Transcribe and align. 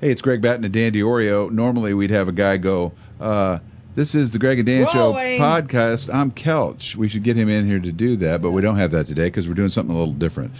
Hey, 0.00 0.12
it's 0.12 0.22
Greg 0.22 0.40
Batten 0.40 0.64
and 0.64 0.72
Dandy 0.72 1.00
Diorio. 1.00 1.50
Normally, 1.50 1.92
we'd 1.92 2.10
have 2.10 2.28
a 2.28 2.32
guy 2.32 2.56
go, 2.56 2.92
uh, 3.20 3.58
"This 3.96 4.14
is 4.14 4.32
the 4.32 4.38
Greg 4.38 4.60
and 4.60 4.66
Dan 4.66 4.86
Rolling. 4.94 5.38
Show 5.38 5.42
podcast." 5.42 6.14
I'm 6.14 6.30
Kelch. 6.30 6.94
We 6.94 7.08
should 7.08 7.24
get 7.24 7.36
him 7.36 7.48
in 7.48 7.66
here 7.66 7.80
to 7.80 7.90
do 7.90 8.14
that, 8.18 8.40
but 8.40 8.52
we 8.52 8.62
don't 8.62 8.76
have 8.76 8.92
that 8.92 9.08
today 9.08 9.24
because 9.24 9.48
we're 9.48 9.54
doing 9.54 9.70
something 9.70 9.92
a 9.92 9.98
little 9.98 10.14
different. 10.14 10.52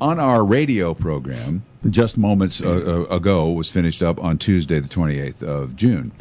On 0.00 0.20
our 0.20 0.44
radio 0.44 0.94
program, 0.94 1.64
just 1.90 2.16
moments 2.16 2.60
uh, 2.60 3.06
uh, 3.10 3.14
ago, 3.14 3.50
was 3.50 3.68
finished 3.68 4.02
up 4.02 4.22
on 4.22 4.38
Tuesday, 4.38 4.78
the 4.78 4.88
28th 4.88 5.42
of 5.42 5.74
June. 5.74 6.12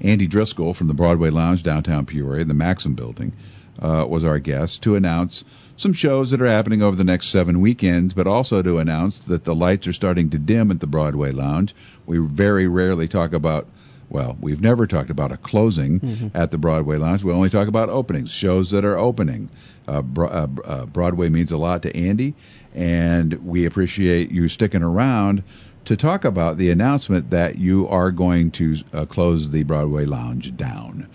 Andy 0.00 0.26
Driscoll 0.26 0.74
from 0.74 0.88
the 0.88 0.94
Broadway 0.94 1.30
Lounge 1.30 1.62
downtown 1.62 2.06
Peoria, 2.06 2.44
the 2.44 2.54
Maxim 2.54 2.94
Building, 2.94 3.32
uh, 3.78 4.04
was 4.08 4.24
our 4.24 4.40
guest 4.40 4.82
to 4.82 4.96
announce 4.96 5.44
some 5.76 5.92
shows 5.92 6.30
that 6.30 6.40
are 6.40 6.46
happening 6.46 6.82
over 6.82 6.96
the 6.96 7.04
next 7.04 7.28
seven 7.28 7.60
weekends, 7.60 8.14
but 8.14 8.26
also 8.26 8.62
to 8.62 8.78
announce 8.78 9.18
that 9.18 9.44
the 9.44 9.54
lights 9.54 9.86
are 9.88 9.92
starting 9.92 10.30
to 10.30 10.38
dim 10.38 10.70
at 10.70 10.80
the 10.80 10.86
Broadway 10.86 11.30
Lounge. 11.32 11.74
We 12.06 12.18
very 12.18 12.68
rarely 12.68 13.08
talk 13.08 13.32
about, 13.32 13.66
well, 14.08 14.36
we've 14.40 14.60
never 14.60 14.86
talked 14.86 15.10
about 15.10 15.32
a 15.32 15.36
closing 15.36 16.30
at 16.34 16.50
the 16.50 16.58
Broadway 16.58 16.96
Lounge. 16.96 17.24
We 17.24 17.32
only 17.32 17.50
talk 17.50 17.66
about 17.66 17.88
openings, 17.88 18.30
shows 18.30 18.70
that 18.70 18.84
are 18.84 18.98
opening. 18.98 19.48
Uh, 19.88 20.00
Bro- 20.02 20.28
uh, 20.28 20.48
uh, 20.64 20.86
Broadway 20.86 21.28
means 21.28 21.50
a 21.50 21.58
lot 21.58 21.82
to 21.82 21.94
Andy, 21.96 22.34
and 22.74 23.34
we 23.44 23.66
appreciate 23.66 24.30
you 24.30 24.48
sticking 24.48 24.82
around 24.82 25.42
to 25.84 25.96
talk 25.96 26.24
about 26.24 26.56
the 26.56 26.70
announcement 26.70 27.28
that 27.30 27.58
you 27.58 27.86
are 27.88 28.10
going 28.10 28.50
to 28.52 28.76
uh, 28.94 29.04
close 29.04 29.50
the 29.50 29.62
Broadway 29.64 30.06
Lounge 30.06 30.56
down. 30.56 31.08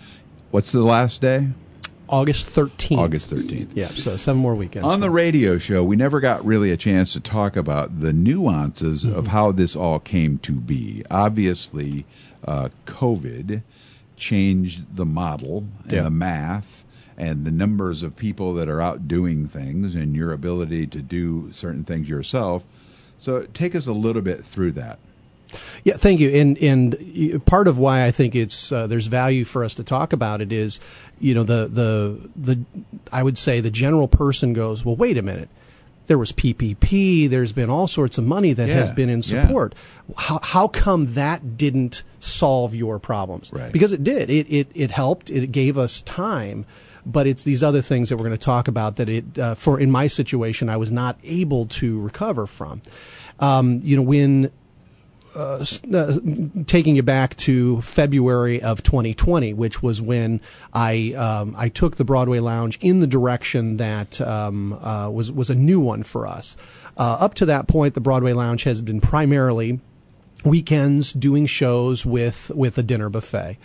What's 0.52 0.70
the 0.70 0.82
last 0.82 1.20
day? 1.20 1.48
August 2.10 2.48
13th. 2.48 2.98
August 2.98 3.30
13th. 3.30 3.70
Yeah, 3.74 3.88
so 3.88 4.16
seven 4.16 4.42
more 4.42 4.54
weekends. 4.54 4.86
On 4.86 5.00
the 5.00 5.10
radio 5.10 5.58
show, 5.58 5.84
we 5.84 5.96
never 5.96 6.20
got 6.20 6.44
really 6.44 6.70
a 6.72 6.76
chance 6.76 7.12
to 7.12 7.20
talk 7.20 7.56
about 7.56 8.00
the 8.00 8.12
nuances 8.12 9.04
of 9.04 9.28
how 9.28 9.52
this 9.52 9.76
all 9.76 9.98
came 10.00 10.38
to 10.38 10.52
be. 10.52 11.04
Obviously, 11.10 12.04
uh, 12.44 12.68
COVID 12.86 13.62
changed 14.16 14.96
the 14.96 15.06
model 15.06 15.64
and 15.84 15.92
Yeah. 15.92 16.02
the 16.02 16.10
math 16.10 16.84
and 17.16 17.44
the 17.44 17.50
numbers 17.50 18.02
of 18.02 18.16
people 18.16 18.54
that 18.54 18.68
are 18.68 18.80
out 18.80 19.06
doing 19.06 19.46
things 19.46 19.94
and 19.94 20.16
your 20.16 20.32
ability 20.32 20.86
to 20.88 21.00
do 21.02 21.48
certain 21.52 21.84
things 21.84 22.08
yourself. 22.08 22.64
So, 23.18 23.46
take 23.54 23.74
us 23.74 23.86
a 23.86 23.92
little 23.92 24.22
bit 24.22 24.44
through 24.44 24.72
that. 24.72 24.98
Yeah, 25.84 25.94
thank 25.94 26.20
you. 26.20 26.30
And 26.30 26.58
and 26.58 27.44
part 27.46 27.68
of 27.68 27.78
why 27.78 28.04
I 28.04 28.10
think 28.10 28.34
it's 28.34 28.72
uh, 28.72 28.86
there's 28.86 29.06
value 29.06 29.44
for 29.44 29.64
us 29.64 29.74
to 29.76 29.84
talk 29.84 30.12
about 30.12 30.40
it 30.40 30.52
is, 30.52 30.80
you 31.18 31.34
know, 31.34 31.44
the 31.44 31.66
the 31.66 32.30
the 32.36 32.64
I 33.12 33.22
would 33.22 33.38
say 33.38 33.60
the 33.60 33.70
general 33.70 34.08
person 34.08 34.52
goes, 34.52 34.84
well, 34.84 34.96
wait 34.96 35.16
a 35.18 35.22
minute. 35.22 35.48
There 36.06 36.18
was 36.18 36.32
PPP. 36.32 37.30
There's 37.30 37.52
been 37.52 37.70
all 37.70 37.86
sorts 37.86 38.18
of 38.18 38.24
money 38.24 38.52
that 38.52 38.68
has 38.68 38.90
been 38.90 39.08
in 39.08 39.20
yeah. 39.24 39.42
support. 39.42 39.76
How, 40.16 40.40
how 40.42 40.66
come 40.66 41.14
that 41.14 41.56
didn't 41.56 42.02
solve 42.18 42.74
your 42.74 42.98
problems? 42.98 43.52
Right. 43.52 43.70
Because 43.70 43.92
it 43.92 44.02
did. 44.02 44.28
It, 44.28 44.48
it, 44.50 44.66
it 44.74 44.90
helped. 44.90 45.30
It 45.30 45.52
gave 45.52 45.78
us 45.78 46.00
time. 46.00 46.66
But 47.06 47.28
it's 47.28 47.44
these 47.44 47.62
other 47.62 47.80
things 47.80 48.08
that 48.08 48.16
we're 48.16 48.24
going 48.24 48.36
to 48.36 48.44
talk 48.44 48.66
about 48.66 48.96
that 48.96 49.08
it, 49.08 49.38
uh, 49.38 49.54
for 49.54 49.78
in 49.78 49.90
my 49.90 50.08
situation, 50.08 50.68
I 50.68 50.76
was 50.76 50.90
not 50.90 51.16
able 51.22 51.66
to 51.66 52.00
recover 52.00 52.48
from. 52.48 52.82
Um, 53.38 53.80
you 53.84 53.96
know, 53.96 54.02
when 54.02 54.50
uh, 55.34 55.64
taking 56.66 56.96
you 56.96 57.02
back 57.02 57.36
to 57.36 57.80
February 57.82 58.60
of 58.60 58.82
2020, 58.82 59.54
which 59.54 59.82
was 59.82 60.00
when 60.00 60.40
I 60.72 61.14
um, 61.14 61.54
I 61.56 61.68
took 61.68 61.96
the 61.96 62.04
Broadway 62.04 62.40
Lounge 62.40 62.78
in 62.80 63.00
the 63.00 63.06
direction 63.06 63.76
that 63.76 64.20
um, 64.20 64.72
uh, 64.72 65.08
was 65.10 65.30
was 65.30 65.50
a 65.50 65.54
new 65.54 65.80
one 65.80 66.02
for 66.02 66.26
us. 66.26 66.56
Uh, 66.96 67.18
up 67.20 67.34
to 67.34 67.46
that 67.46 67.68
point, 67.68 67.94
the 67.94 68.00
Broadway 68.00 68.32
Lounge 68.32 68.64
has 68.64 68.82
been 68.82 69.00
primarily 69.00 69.80
weekends 70.44 71.12
doing 71.12 71.46
shows 71.46 72.04
with 72.06 72.50
with 72.54 72.78
a 72.78 72.82
dinner 72.82 73.08
buffet. 73.08 73.56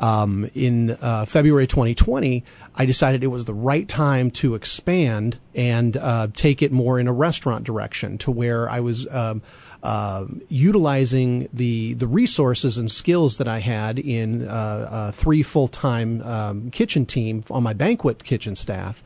Um, 0.00 0.50
in 0.54 0.92
uh, 0.92 1.26
February 1.26 1.66
2020, 1.66 2.42
I 2.74 2.86
decided 2.86 3.22
it 3.22 3.28
was 3.28 3.44
the 3.44 3.54
right 3.54 3.86
time 3.86 4.30
to 4.32 4.54
expand 4.54 5.38
and 5.54 5.96
uh, 5.96 6.28
take 6.32 6.62
it 6.62 6.72
more 6.72 6.98
in 6.98 7.06
a 7.06 7.12
restaurant 7.12 7.64
direction, 7.64 8.18
to 8.18 8.30
where 8.30 8.68
I 8.68 8.80
was. 8.80 9.06
Um, 9.08 9.42
uh, 9.82 10.26
utilizing 10.50 11.48
the 11.54 11.94
the 11.94 12.06
resources 12.06 12.76
and 12.76 12.90
skills 12.90 13.38
that 13.38 13.48
I 13.48 13.60
had 13.60 13.98
in 13.98 14.46
uh, 14.46 14.50
uh, 14.50 15.10
three 15.12 15.42
full 15.42 15.68
time 15.68 16.20
um, 16.20 16.70
kitchen 16.70 17.06
team 17.06 17.44
on 17.50 17.62
my 17.62 17.72
banquet 17.72 18.22
kitchen 18.22 18.54
staff 18.54 19.02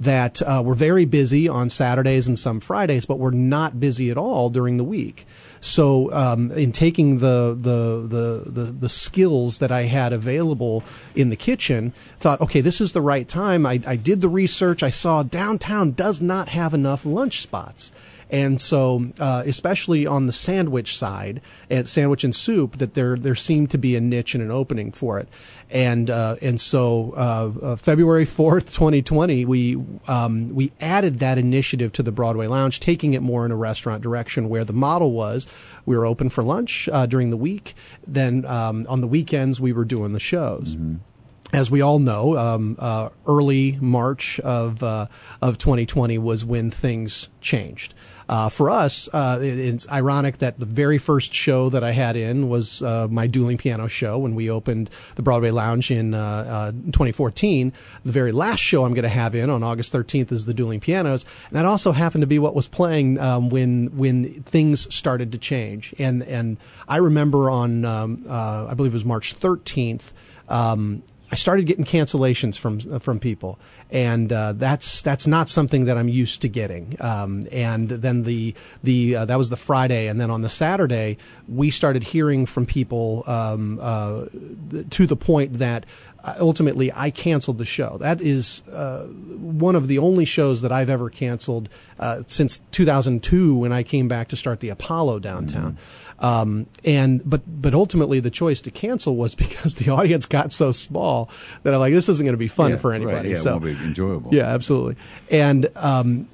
that 0.00 0.42
uh, 0.42 0.62
were 0.64 0.74
very 0.74 1.04
busy 1.04 1.48
on 1.48 1.70
Saturdays 1.70 2.28
and 2.28 2.38
some 2.38 2.60
Fridays, 2.60 3.06
but 3.06 3.18
were 3.18 3.30
not 3.30 3.78
busy 3.78 4.10
at 4.10 4.18
all 4.18 4.50
during 4.50 4.76
the 4.76 4.84
week. 4.84 5.26
So, 5.60 6.12
um, 6.12 6.50
in 6.52 6.72
taking 6.72 7.18
the, 7.18 7.56
the 7.58 8.06
the 8.06 8.50
the 8.50 8.64
the 8.72 8.88
skills 8.88 9.58
that 9.58 9.72
I 9.72 9.82
had 9.82 10.12
available 10.12 10.33
in 11.14 11.30
the 11.30 11.36
kitchen, 11.36 11.92
thought, 12.18 12.40
okay, 12.40 12.60
this 12.60 12.80
is 12.80 12.92
the 12.92 13.00
right 13.00 13.28
time. 13.28 13.66
I, 13.66 13.80
I 13.86 13.96
did 13.96 14.20
the 14.20 14.28
research. 14.28 14.82
I 14.82 14.90
saw 14.90 15.22
downtown 15.22 15.92
does 15.92 16.20
not 16.20 16.48
have 16.50 16.74
enough 16.74 17.04
lunch 17.04 17.40
spots. 17.40 17.92
And 18.34 18.60
so, 18.60 19.12
uh, 19.20 19.44
especially 19.46 20.08
on 20.08 20.26
the 20.26 20.32
sandwich 20.32 20.98
side, 20.98 21.40
and 21.70 21.88
sandwich 21.88 22.24
and 22.24 22.34
soup, 22.34 22.78
that 22.78 22.94
there 22.94 23.14
there 23.16 23.36
seemed 23.36 23.70
to 23.70 23.78
be 23.78 23.94
a 23.94 24.00
niche 24.00 24.34
and 24.34 24.42
an 24.42 24.50
opening 24.50 24.90
for 24.90 25.20
it. 25.20 25.28
And 25.70 26.10
uh, 26.10 26.34
and 26.42 26.60
so, 26.60 27.12
uh, 27.16 27.52
uh, 27.62 27.76
February 27.76 28.24
fourth, 28.24 28.74
twenty 28.74 29.02
twenty, 29.02 29.44
we 29.44 29.76
um, 30.08 30.52
we 30.52 30.72
added 30.80 31.20
that 31.20 31.38
initiative 31.38 31.92
to 31.92 32.02
the 32.02 32.10
Broadway 32.10 32.48
Lounge, 32.48 32.80
taking 32.80 33.14
it 33.14 33.22
more 33.22 33.46
in 33.46 33.52
a 33.52 33.56
restaurant 33.56 34.02
direction, 34.02 34.48
where 34.48 34.64
the 34.64 34.72
model 34.72 35.12
was 35.12 35.46
we 35.86 35.96
were 35.96 36.04
open 36.04 36.28
for 36.28 36.42
lunch 36.42 36.88
uh, 36.92 37.06
during 37.06 37.30
the 37.30 37.36
week. 37.36 37.74
Then 38.04 38.44
um, 38.46 38.84
on 38.88 39.00
the 39.00 39.06
weekends, 39.06 39.60
we 39.60 39.72
were 39.72 39.84
doing 39.84 40.12
the 40.12 40.20
shows 40.20 40.74
as 41.54 41.70
we 41.70 41.80
all 41.80 41.98
know, 42.00 42.36
um, 42.36 42.76
uh, 42.78 43.10
early 43.26 43.78
March 43.80 44.40
of 44.40 44.82
uh, 44.82 45.06
of 45.40 45.56
2020 45.56 46.18
was 46.18 46.44
when 46.44 46.70
things 46.70 47.28
changed. 47.40 47.94
Uh, 48.28 48.48
for 48.48 48.70
us, 48.70 49.08
uh, 49.12 49.38
it, 49.40 49.58
it's 49.58 49.88
ironic 49.90 50.38
that 50.38 50.58
the 50.58 50.66
very 50.66 50.98
first 50.98 51.32
show 51.34 51.68
that 51.68 51.84
I 51.84 51.92
had 51.92 52.16
in 52.16 52.48
was 52.48 52.82
uh, 52.82 53.06
my 53.08 53.26
dueling 53.26 53.58
piano 53.58 53.86
show 53.86 54.18
when 54.18 54.34
we 54.34 54.50
opened 54.50 54.88
the 55.14 55.22
Broadway 55.22 55.50
Lounge 55.50 55.90
in 55.90 56.14
uh, 56.14 56.18
uh, 56.18 56.72
2014. 56.72 57.72
The 58.02 58.12
very 58.12 58.32
last 58.32 58.60
show 58.60 58.84
I'm 58.84 58.94
going 58.94 59.02
to 59.02 59.08
have 59.08 59.34
in 59.34 59.50
on 59.50 59.62
August 59.62 59.92
13th 59.92 60.32
is 60.32 60.46
the 60.46 60.54
dueling 60.54 60.80
pianos, 60.80 61.24
and 61.48 61.56
that 61.56 61.66
also 61.66 61.92
happened 61.92 62.22
to 62.22 62.26
be 62.26 62.38
what 62.38 62.54
was 62.54 62.66
playing 62.66 63.20
um, 63.20 63.48
when 63.48 63.96
when 63.96 64.42
things 64.42 64.92
started 64.94 65.30
to 65.32 65.38
change. 65.38 65.94
And 65.98 66.22
and 66.22 66.58
I 66.88 66.96
remember 66.96 67.50
on 67.50 67.84
um, 67.84 68.24
uh, 68.26 68.66
I 68.68 68.74
believe 68.74 68.92
it 68.92 68.96
was 68.96 69.04
March 69.04 69.38
13th. 69.38 70.12
Um, 70.48 71.02
I 71.32 71.36
started 71.36 71.66
getting 71.66 71.84
cancellations 71.84 72.56
from 72.58 72.80
uh, 72.90 72.98
from 72.98 73.18
people, 73.18 73.58
and 73.90 74.32
uh, 74.32 74.52
that's 74.54 75.02
that's 75.02 75.26
not 75.26 75.48
something 75.48 75.84
that 75.84 75.96
I'm 75.96 76.08
used 76.08 76.42
to 76.42 76.48
getting. 76.48 76.96
Um, 77.00 77.46
and 77.52 77.88
then 77.88 78.24
the 78.24 78.54
the 78.82 79.16
uh, 79.16 79.24
that 79.26 79.36
was 79.38 79.50
the 79.50 79.56
Friday, 79.56 80.08
and 80.08 80.20
then 80.20 80.30
on 80.30 80.42
the 80.42 80.48
Saturday 80.50 81.16
we 81.48 81.70
started 81.70 82.02
hearing 82.04 82.46
from 82.46 82.66
people 82.66 83.22
um, 83.26 83.78
uh, 83.80 84.24
th- 84.70 84.88
to 84.90 85.06
the 85.06 85.16
point 85.16 85.54
that 85.54 85.84
uh, 86.24 86.34
ultimately 86.40 86.90
I 86.94 87.10
canceled 87.10 87.58
the 87.58 87.64
show. 87.66 87.98
That 87.98 88.20
is 88.20 88.62
uh, 88.72 89.04
one 89.06 89.76
of 89.76 89.88
the 89.88 89.98
only 89.98 90.24
shows 90.24 90.62
that 90.62 90.72
I've 90.72 90.88
ever 90.90 91.10
canceled 91.10 91.68
uh, 92.00 92.22
since 92.26 92.62
2002 92.72 93.56
when 93.56 93.72
I 93.72 93.82
came 93.82 94.08
back 94.08 94.28
to 94.28 94.36
start 94.36 94.60
the 94.60 94.70
Apollo 94.70 95.18
downtown. 95.20 95.76
Um, 96.20 96.66
and 96.84 97.28
but 97.28 97.42
but 97.60 97.74
ultimately 97.74 98.20
the 98.20 98.30
choice 98.30 98.60
to 98.62 98.70
cancel 98.70 99.16
was 99.16 99.34
because 99.44 99.74
the 99.74 99.90
audience 99.90 100.24
got 100.26 100.52
so 100.52 100.72
small 100.72 101.28
that 101.64 101.74
I'm 101.74 101.80
like 101.80 101.92
this 101.92 102.08
isn't 102.08 102.24
going 102.24 102.32
to 102.34 102.38
be 102.38 102.48
fun 102.48 102.70
Yeah, 102.70 102.76
for 102.76 102.90
right, 102.92 103.02
anybody. 103.02 103.30
yeah, 103.30 103.34
it 103.34 103.38
so 103.38 103.58
enjoyable. 103.82 104.34
yeah, 104.34 104.44
absolutely. 104.46 104.96
And 105.30 105.68
um, 105.76 106.28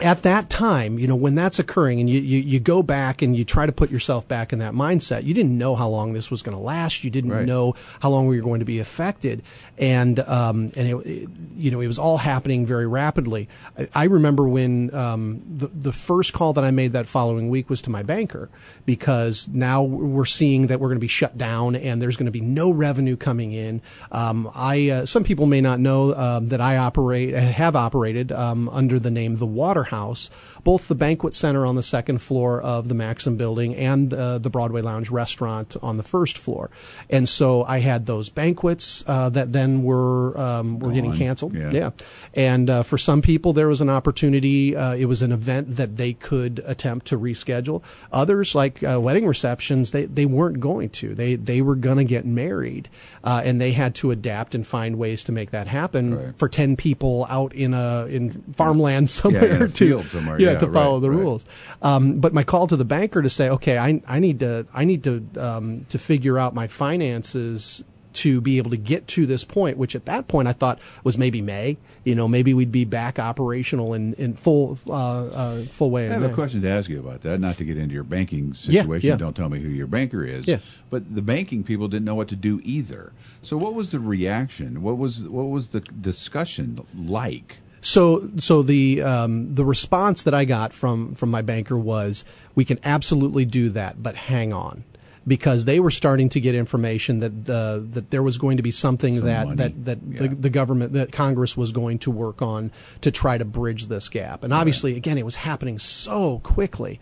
at 0.00 0.22
that 0.22 0.48
time, 0.50 0.98
you 0.98 1.06
know, 1.08 1.16
when 1.16 1.34
that's 1.34 1.58
occurring 1.58 2.00
and 2.00 2.08
you, 2.08 2.20
you, 2.20 2.38
you 2.38 2.60
go 2.60 2.82
back 2.82 3.20
and 3.22 3.36
you 3.36 3.44
try 3.44 3.66
to 3.66 3.72
put 3.72 3.90
yourself 3.90 4.28
back 4.28 4.52
in 4.52 4.58
that 4.60 4.72
mindset, 4.74 5.24
you 5.24 5.34
didn't 5.34 5.56
know 5.56 5.74
how 5.74 5.88
long 5.88 6.12
this 6.12 6.30
was 6.30 6.42
going 6.42 6.56
to 6.56 6.62
last. 6.62 7.02
You 7.04 7.10
didn't 7.10 7.30
Right. 7.32 7.44
know 7.46 7.74
how 8.00 8.10
long 8.10 8.26
we 8.26 8.36
were 8.40 8.44
going 8.44 8.60
to 8.60 8.64
be 8.64 8.78
affected. 8.78 9.42
And, 9.76 10.20
um, 10.20 10.70
and 10.76 10.88
it, 10.88 10.96
it- 11.06 11.28
you 11.56 11.72
know, 11.72 11.80
it 11.80 11.88
was 11.88 11.98
all 11.98 12.18
happening 12.18 12.64
very 12.66 12.86
rapidly. 12.86 13.48
I, 13.76 13.88
I 13.94 14.04
remember 14.04 14.48
when 14.48 14.94
um, 14.94 15.42
the, 15.48 15.66
the 15.66 15.92
first 15.92 16.32
call 16.32 16.52
that 16.52 16.62
I 16.62 16.70
made 16.70 16.92
that 16.92 17.08
following 17.08 17.48
week 17.48 17.68
was 17.68 17.82
to 17.82 17.90
my 17.90 18.04
banker 18.04 18.48
because 18.86 19.48
now 19.48 19.82
we're 19.82 20.24
seeing 20.24 20.68
that 20.68 20.78
we're 20.78 20.88
going 20.88 20.96
to 20.98 21.00
be 21.00 21.08
shut 21.08 21.36
down 21.36 21.74
and 21.74 22.00
there's 22.00 22.16
going 22.16 22.26
to 22.26 22.32
be 22.32 22.40
no 22.40 22.70
revenue 22.70 23.16
coming 23.16 23.52
in. 23.52 23.82
Um, 24.12 24.48
I, 24.54 24.88
uh, 24.90 25.06
some 25.06 25.24
people 25.24 25.46
may 25.46 25.60
not 25.60 25.80
know 25.80 26.14
um, 26.14 26.46
that 26.48 26.60
I 26.60 26.76
operate, 26.76 27.34
have 27.34 27.74
operated 27.74 28.30
um, 28.30 28.68
under 28.68 28.98
the 29.00 29.10
name 29.10 29.36
the 29.36 29.46
Waterhouse, 29.78 30.28
both 30.64 30.88
the 30.88 30.94
banquet 30.94 31.34
center 31.34 31.64
on 31.64 31.76
the 31.76 31.82
second 31.82 32.18
floor 32.18 32.60
of 32.60 32.88
the 32.88 32.94
Maxim 32.94 33.36
building 33.36 33.76
and 33.76 34.12
uh, 34.12 34.38
the 34.38 34.50
Broadway 34.50 34.82
Lounge 34.82 35.08
restaurant 35.10 35.76
on 35.82 35.96
the 35.98 36.02
first 36.02 36.36
floor. 36.36 36.70
And 37.08 37.28
so 37.28 37.62
I 37.64 37.78
had 37.78 38.06
those 38.06 38.28
banquets 38.28 39.04
uh, 39.06 39.28
that 39.30 39.52
then 39.52 39.82
were 39.84 40.38
um, 40.38 40.78
were 40.80 40.90
getting 40.92 41.10
Gone. 41.10 41.18
canceled. 41.18 41.52
canceled. 41.52 41.74
Yeah. 41.74 41.78
Yeah, 41.78 41.90
and 42.34 42.68
uh, 42.70 42.82
for 42.82 42.98
some 42.98 43.22
people 43.22 43.52
there 43.52 43.68
was 43.68 43.80
an 43.80 43.88
opportunity. 43.90 44.74
Uh, 44.74 44.94
it 44.94 45.04
was 45.06 45.22
an 45.22 45.30
event 45.32 45.76
that 45.76 45.96
they 45.96 46.12
could 46.12 46.60
attempt 46.66 47.06
to 47.06 47.18
reschedule. 47.18 47.82
Others, 48.12 48.54
like 48.56 48.82
uh, 48.82 49.00
wedding 49.00 49.26
receptions, 49.26 49.92
they 49.92 50.06
they 50.06 50.26
weren't 50.26 50.58
going 50.58 50.88
to. 50.90 51.14
They 51.14 51.36
they 51.36 51.62
were 51.62 51.76
going 51.76 51.98
to 51.98 52.04
get 52.04 52.26
married, 52.26 52.88
uh, 53.22 53.42
and 53.44 53.60
they 53.60 53.72
had 53.72 53.94
to 53.96 54.10
adapt 54.10 54.54
and 54.56 54.66
find 54.66 54.96
ways 54.98 55.22
to 55.24 55.32
make 55.32 55.50
that 55.52 55.68
happen 55.68 56.16
Right. 56.16 56.38
for 56.38 56.48
ten 56.48 56.74
people 56.76 57.26
out 57.30 57.52
in 57.54 57.74
a 57.74 58.06
in 58.06 58.30
farmland 58.54 59.08
somewhere 59.10 59.64
in 59.64 59.67
to 59.74 59.86
yeah, 59.86 60.52
Yeah, 60.52 60.58
to 60.58 60.70
follow 60.70 60.94
right, 60.96 61.02
the 61.02 61.10
right. 61.10 61.18
rules. 61.18 61.46
Um, 61.82 62.20
but 62.20 62.32
my 62.32 62.44
call 62.44 62.66
to 62.66 62.76
the 62.76 62.84
banker 62.84 63.22
to 63.22 63.30
say, 63.30 63.48
okay, 63.50 63.78
I, 63.78 64.02
I 64.06 64.18
need 64.20 64.40
to 64.40 64.66
I 64.74 64.84
need 64.84 65.04
to 65.04 65.26
um, 65.36 65.86
to 65.88 65.98
figure 65.98 66.38
out 66.38 66.54
my 66.54 66.66
finances 66.66 67.84
to 68.14 68.40
be 68.40 68.58
able 68.58 68.70
to 68.70 68.76
get 68.76 69.06
to 69.06 69.26
this 69.26 69.44
point, 69.44 69.76
which 69.76 69.94
at 69.94 70.06
that 70.06 70.26
point 70.26 70.48
I 70.48 70.52
thought 70.52 70.80
was 71.04 71.16
maybe 71.16 71.40
May. 71.40 71.76
You 72.04 72.14
know, 72.14 72.26
maybe 72.26 72.52
we'd 72.52 72.72
be 72.72 72.84
back 72.84 73.18
operational 73.18 73.94
in 73.94 74.14
in 74.14 74.34
full 74.34 74.78
uh, 74.88 75.26
uh, 75.26 75.64
full 75.66 75.90
way. 75.90 76.08
I 76.08 76.14
have 76.14 76.22
a 76.22 76.34
question 76.34 76.62
to 76.62 76.68
ask 76.68 76.88
you 76.90 76.98
about 76.98 77.22
that. 77.22 77.38
Not 77.38 77.58
to 77.58 77.64
get 77.64 77.76
into 77.76 77.94
your 77.94 78.04
banking 78.04 78.54
situation. 78.54 79.06
Yeah, 79.06 79.14
yeah. 79.14 79.18
Don't 79.18 79.36
tell 79.36 79.48
me 79.48 79.60
who 79.60 79.68
your 79.68 79.86
banker 79.86 80.24
is. 80.24 80.48
Yeah. 80.48 80.58
But 80.90 81.14
the 81.14 81.22
banking 81.22 81.62
people 81.62 81.86
didn't 81.86 82.06
know 82.06 82.14
what 82.14 82.28
to 82.28 82.36
do 82.36 82.60
either. 82.64 83.12
So 83.42 83.56
what 83.56 83.74
was 83.74 83.92
the 83.92 84.00
reaction? 84.00 84.82
What 84.82 84.98
was 84.98 85.20
what 85.20 85.44
was 85.44 85.68
the 85.68 85.80
discussion 85.80 86.84
like? 86.96 87.58
So, 87.80 88.28
so 88.38 88.62
the 88.62 89.02
um, 89.02 89.54
the 89.54 89.64
response 89.64 90.22
that 90.24 90.34
I 90.34 90.44
got 90.44 90.72
from 90.72 91.14
from 91.14 91.30
my 91.30 91.42
banker 91.42 91.78
was, 91.78 92.24
"We 92.54 92.64
can 92.64 92.78
absolutely 92.84 93.44
do 93.44 93.68
that, 93.70 94.02
but 94.02 94.14
hang 94.16 94.52
on." 94.52 94.84
Because 95.26 95.66
they 95.66 95.78
were 95.78 95.90
starting 95.90 96.30
to 96.30 96.40
get 96.40 96.54
information 96.54 97.18
that 97.20 97.50
uh, 97.50 97.80
that 97.90 98.10
there 98.10 98.22
was 98.22 98.38
going 98.38 98.56
to 98.56 98.62
be 98.62 98.70
something 98.70 99.18
Some 99.18 99.26
that 99.26 99.44
money. 99.46 99.56
that 99.56 99.84
that 99.84 99.98
Yeah. 100.08 100.28
the, 100.28 100.34
the 100.34 100.50
government 100.50 100.94
that 100.94 101.12
Congress 101.12 101.54
was 101.54 101.70
going 101.70 101.98
to 102.00 102.10
work 102.10 102.40
on 102.40 102.72
to 103.02 103.10
try 103.10 103.36
to 103.36 103.44
bridge 103.44 103.88
this 103.88 104.08
gap. 104.08 104.42
And 104.42 104.54
obviously, 104.54 104.96
again, 104.96 105.18
it 105.18 105.26
was 105.26 105.36
happening 105.36 105.78
so 105.78 106.38
quickly. 106.38 106.98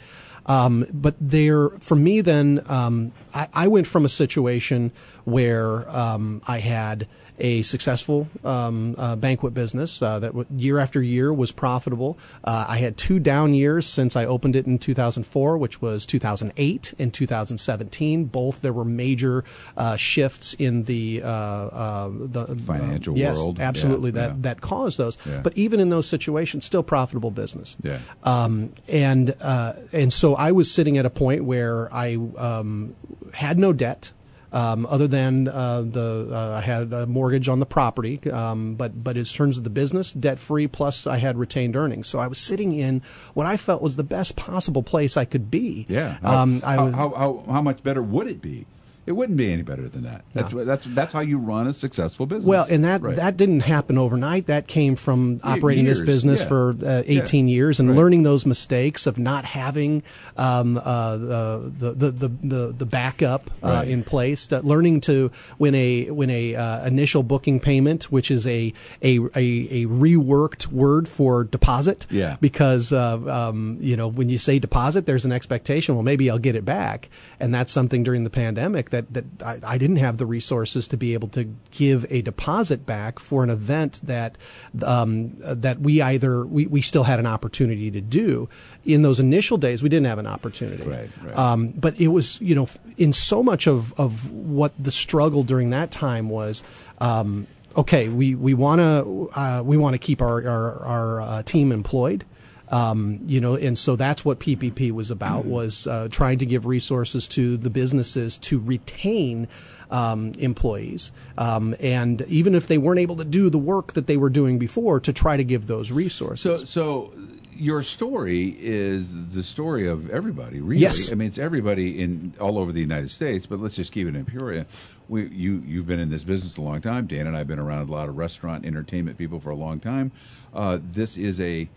Um, 0.47 0.87
but 0.93 1.15
there, 1.21 1.71
for 1.81 1.95
me, 1.97 2.21
then 2.21 2.63
um, 2.67 3.13
I, 3.35 3.49
I 3.53 3.69
went 3.69 3.87
from 3.87 4.05
a 4.05 4.09
situation 4.09 4.93
where 5.25 5.89
um, 5.91 6.41
I 6.49 6.59
had 6.59 7.07
a 7.39 7.63
successful 7.63 8.29
um, 8.45 8.95
uh, 8.99 9.17
banquet 9.17 9.55
business 9.55 10.01
uh, 10.03 10.19
that 10.19 10.29
w- 10.29 10.47
year 10.57 10.79
after 10.79 11.03
year 11.03 11.33
was 11.33 11.53
profitable. 11.53 12.19
Uh, 12.45 12.67
I 12.69 12.79
had 12.79 12.97
two 12.97 13.19
down 13.19 13.55
years 13.55 13.87
since 13.87 14.17
I 14.17 14.25
opened 14.25 14.57
it 14.57 14.67
in 14.67 14.79
2004, 14.79 15.59
which 15.59 15.83
was 15.83 16.07
2008 16.07 16.95
and 16.99 17.13
2017. 17.13 18.25
Both 18.27 18.63
there 18.63 18.73
were 18.73 18.85
major 18.85 19.45
uh, 19.77 19.97
shifts 19.97 20.55
in 20.55 20.83
the 20.85 21.23
uh, 21.23 21.29
uh, 21.29 22.11
the 22.13 22.57
Financial 22.57 23.17
yes, 23.17 23.37
world. 23.37 23.61
absolutely 23.61 24.11
Yeah, 24.11 24.21
that 24.21 24.29
yeah. 24.29 24.35
that 24.39 24.61
caused 24.61 24.99
those. 24.99 25.19
Yeah. 25.27 25.41
But 25.41 25.57
even 25.57 25.81
in 25.81 25.91
those 25.91 26.09
situations, 26.09 26.65
still 26.65 26.83
profitable 26.83 27.31
business. 27.31 27.77
Yeah. 27.83 27.99
Um, 28.25 28.73
and 28.89 29.35
uh, 29.41 29.75
and 29.93 30.13
so 30.13 30.35
I 30.35 30.53
was 30.53 30.71
sitting 30.71 30.99
at 30.99 31.07
a 31.07 31.11
point 31.11 31.45
where 31.45 31.93
I 31.93 32.17
um, 32.37 32.95
had 33.35 33.59
no 33.59 33.73
debt. 33.73 34.13
Um, 34.57 34.87
other 34.87 35.07
than 35.07 35.49
uh, 35.49 35.83
the 35.83 36.29
uh, 36.33 36.57
I 36.57 36.61
had 36.63 36.93
a 36.93 37.07
mortgage 37.07 37.49
on 37.49 37.61
the 37.61 37.67
property, 37.67 38.19
um, 38.31 38.75
but 38.75 39.03
but 39.05 39.17
in 39.19 39.25
terms 39.25 39.59
of 39.59 39.65
the 39.65 39.71
business, 39.71 40.13
debt 40.13 40.39
free. 40.39 40.67
Plus, 40.67 41.07
I 41.07 41.19
had 41.19 41.37
retained 41.37 41.77
earnings, 41.77 42.09
so 42.09 42.19
I 42.19 42.27
was 42.27 42.39
sitting 42.39 42.73
in 42.73 43.03
what 43.35 43.47
I 43.47 43.57
felt 43.59 43.83
was 43.83 43.97
the 43.97 44.05
best 44.05 44.35
possible 44.35 44.83
place 44.83 45.17
I 45.19 45.27
could 45.27 45.51
be. 45.51 45.85
Yeah. 45.91 46.17
How, 46.23 46.43
Um, 46.43 46.63
I 46.65 46.77
how, 46.77 46.85
was- 46.87 46.95
how, 46.95 47.09
how, 47.11 47.45
how 47.53 47.63
much 47.63 47.83
better 47.83 48.03
would 48.03 48.29
it 48.29 48.41
be? 48.41 48.65
It 49.07 49.13
wouldn't 49.13 49.39
be 49.39 49.53
any 49.53 49.63
better 49.63 49.89
than 49.89 50.03
that. 50.03 50.25
That's 50.33 50.53
what 50.53 50.67
that's 50.67 50.85
that's 50.87 51.13
how 51.13 51.21
you 51.21 51.39
run 51.39 51.69
a 51.69 51.73
successful 51.73 52.27
business. 52.27 52.45
Well, 52.47 52.67
and 52.69 52.85
that 52.85 53.03
Right. 53.03 53.15
that 53.17 53.37
didn't 53.37 53.61
happen 53.61 53.99
overnight. 53.99 54.47
That 54.47 54.67
came 54.67 54.97
from 54.97 55.41
operating 55.45 55.85
this 55.85 56.01
business 56.01 56.41
yeah. 56.43 56.49
for 56.49 56.77
uh, 56.85 57.03
18 57.07 57.47
Yeah. 57.47 57.55
years 57.55 57.79
and 57.79 57.91
Right. 57.91 57.97
learning 57.99 58.23
those 58.25 58.45
mistakes 58.45 59.07
of 59.07 59.17
not 59.19 59.45
having 59.45 60.03
um, 60.37 60.77
uh, 60.83 61.17
the, 61.17 61.95
the, 61.97 62.11
the 62.11 62.29
the 62.43 62.75
the 62.79 62.87
backup 62.87 63.51
uh, 63.63 63.69
Right. 63.69 63.89
in 63.89 64.03
place. 64.03 64.51
Learning 64.51 65.01
to 65.03 65.31
when 65.59 65.75
a 65.77 66.11
when 66.11 66.31
a 66.31 66.57
uh, 66.57 66.85
initial 66.87 67.23
booking 67.23 67.61
payment, 67.61 68.11
which 68.11 68.31
is 68.31 68.45
a 68.47 68.73
a, 69.03 69.19
a 69.37 69.37
a 69.37 69.87
reworked 69.87 70.67
word 70.73 71.07
for 71.09 71.45
deposit. 71.45 72.07
Yeah. 72.11 72.37
Because 72.41 72.93
uh, 72.93 73.19
um, 73.51 73.79
you 73.81 73.97
know 73.97 74.09
when 74.09 74.29
you 74.31 74.39
say 74.39 74.59
deposit, 74.59 75.07
there's 75.07 75.25
an 75.25 75.33
expectation. 75.33 75.95
Well, 75.95 76.03
maybe 76.03 76.29
I'll 76.31 76.39
get 76.39 76.57
it 76.57 76.65
back, 76.65 77.09
and 77.39 77.55
that's 77.55 77.71
something 77.71 78.03
during 78.03 78.25
the 78.25 78.31
pandemic 78.31 78.91
that 78.91 78.96
that 79.01 79.25
I, 79.45 79.75
I 79.75 79.79
didn't 79.79 79.97
have 79.97 80.19
the 80.19 80.27
resources 80.27 80.89
to 80.89 80.97
be 80.97 81.15
able 81.15 81.29
to 81.29 81.55
give 81.71 82.07
a 82.11 82.23
deposit 82.23 82.87
back 82.87 83.19
for 83.19 83.43
an 83.43 83.51
event 83.51 84.01
that 84.03 84.37
um, 84.85 85.37
that 85.41 85.81
we 85.81 86.03
either 86.03 86.45
we, 86.47 86.67
we 86.67 86.83
still 86.83 87.05
had 87.05 87.19
an 87.19 87.27
opportunity 87.27 87.91
to 87.91 88.01
do 88.01 88.49
in 88.85 89.03
those 89.03 89.21
initial 89.21 89.59
days. 89.59 89.83
We 89.83 89.89
didn't 89.89 90.07
have 90.07 90.19
an 90.19 90.27
opportunity, 90.27 90.85
Right, 90.85 91.11
right. 91.23 91.37
Um, 91.37 91.69
but 91.69 91.99
it 92.01 92.09
was 92.09 92.41
you 92.41 92.55
know 92.55 92.69
in 92.97 93.13
so 93.13 93.43
much 93.43 93.67
of 93.67 93.93
of 93.99 94.31
what 94.33 94.73
the 94.79 94.93
struggle 94.93 95.43
during 95.43 95.71
that 95.71 95.91
time 95.91 96.29
was. 96.29 96.63
Um, 96.99 97.47
okay, 97.77 98.09
we 98.09 98.35
we 98.35 98.55
want 98.55 98.81
to 98.81 99.31
uh, 99.35 99.63
we 99.65 99.77
want 99.77 99.95
to 99.95 99.99
keep 99.99 100.23
our 100.23 100.47
our, 100.49 100.85
our 100.85 101.21
uh, 101.21 101.43
team 101.43 101.73
employed. 101.73 102.25
Um, 102.69 103.21
you 103.27 103.41
know, 103.41 103.55
and 103.55 103.79
so 103.79 103.95
that's 103.97 104.25
what 104.25 104.41
PPP 104.41 104.91
was 104.91 105.11
about 105.11 105.45
was 105.45 105.87
uh, 105.87 106.09
trying 106.11 106.39
to 106.39 106.47
give 106.47 106.67
resources 106.67 107.29
to 107.29 107.57
the 107.57 107.71
businesses 107.71 108.39
to 108.39 108.59
retain 108.59 109.47
um, 109.91 110.33
employees, 110.39 111.13
um, 111.39 111.77
and 111.79 112.23
even 112.23 112.57
if 112.57 112.67
they 112.67 112.79
weren't 112.79 112.99
able 112.99 113.17
to 113.17 113.25
do 113.25 113.49
the 113.51 113.59
work 113.59 113.93
that 113.93 114.09
they 114.09 114.17
were 114.17 114.31
doing 114.31 114.59
before, 114.59 114.99
to 114.99 115.13
try 115.13 115.37
to 115.37 115.45
give 115.45 115.69
those 115.69 115.93
resources. 115.93 116.41
So, 116.41 116.57
so 116.65 117.13
your 117.59 117.83
story 117.83 118.57
is 118.59 119.33
the 119.33 119.43
story 119.43 119.87
of 119.87 120.11
everybody, 120.11 120.61
really. 120.61 120.83
Yes. 120.83 121.11
I 121.11 121.15
mean, 121.15 121.29
it's 121.29 121.39
everybody 121.39 122.01
in 122.03 122.35
all 122.41 122.59
over 122.59 122.73
the 122.73 122.81
United 122.81 123.11
States, 123.11 123.47
but 123.47 123.61
let's 123.61 123.77
just 123.77 123.93
keep 123.93 124.07
it 124.07 124.15
in 124.15 124.25
Peoria. 124.25 124.67
We, 125.09 125.29
you, 125.29 125.63
you've 125.65 125.87
been 125.87 126.01
in 126.01 126.11
this 126.11 126.25
business 126.25 126.57
a 126.57 126.63
long 126.63 126.81
time. 126.81 127.07
Dan 127.07 127.27
and 127.27 127.37
I 127.37 127.39
have 127.39 127.49
been 127.49 127.59
around 127.59 127.89
a 127.89 127.93
lot 127.93 128.09
of 128.09 128.17
restaurant 128.17 128.67
entertainment 128.67 129.19
people 129.19 129.41
for 129.41 129.51
a 129.51 129.55
long 129.55 129.81
time. 129.81 130.13
Uh, 130.53 130.79
this 130.83 131.17
is 131.17 131.41
a 131.41 131.69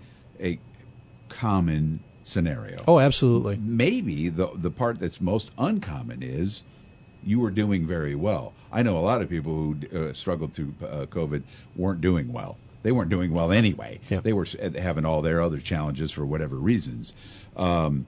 a 0.42 0.58
common 1.30 2.02
scenario. 2.24 2.84
oh, 2.88 3.00
absolutely. 3.00 3.58
maybe 3.58 4.30
the 4.30 4.50
the 4.56 4.70
part 4.72 5.00
that's 5.00 5.20
most 5.22 5.52
uncommon 5.58 6.22
is 6.22 6.64
you 7.24 7.40
were 7.40 7.52
doing 7.52 7.86
very 7.88 8.16
well. 8.16 8.54
I 8.72 8.84
know 8.84 8.98
a 8.98 9.02
lot 9.02 9.22
of 9.22 9.30
people 9.30 9.54
who 9.54 9.78
uh, 10.10 10.14
struggled 10.14 10.54
through 10.54 10.74
uh, 10.84 11.06
COVID 11.08 11.44
weren't 11.76 12.02
doing 12.02 12.32
well. 12.32 12.58
They 12.84 12.92
weren't 12.94 13.10
doing 13.10 13.34
well 13.34 13.52
anyway. 13.52 14.00
Yeah. 14.10 14.22
They 14.22 14.32
were 14.32 14.48
having 14.78 15.06
all 15.06 15.22
their 15.22 15.42
other 15.42 15.60
challenges 15.60 16.12
for 16.12 16.26
whatever 16.26 16.56
reasons. 16.56 17.12
Um, 17.58 18.06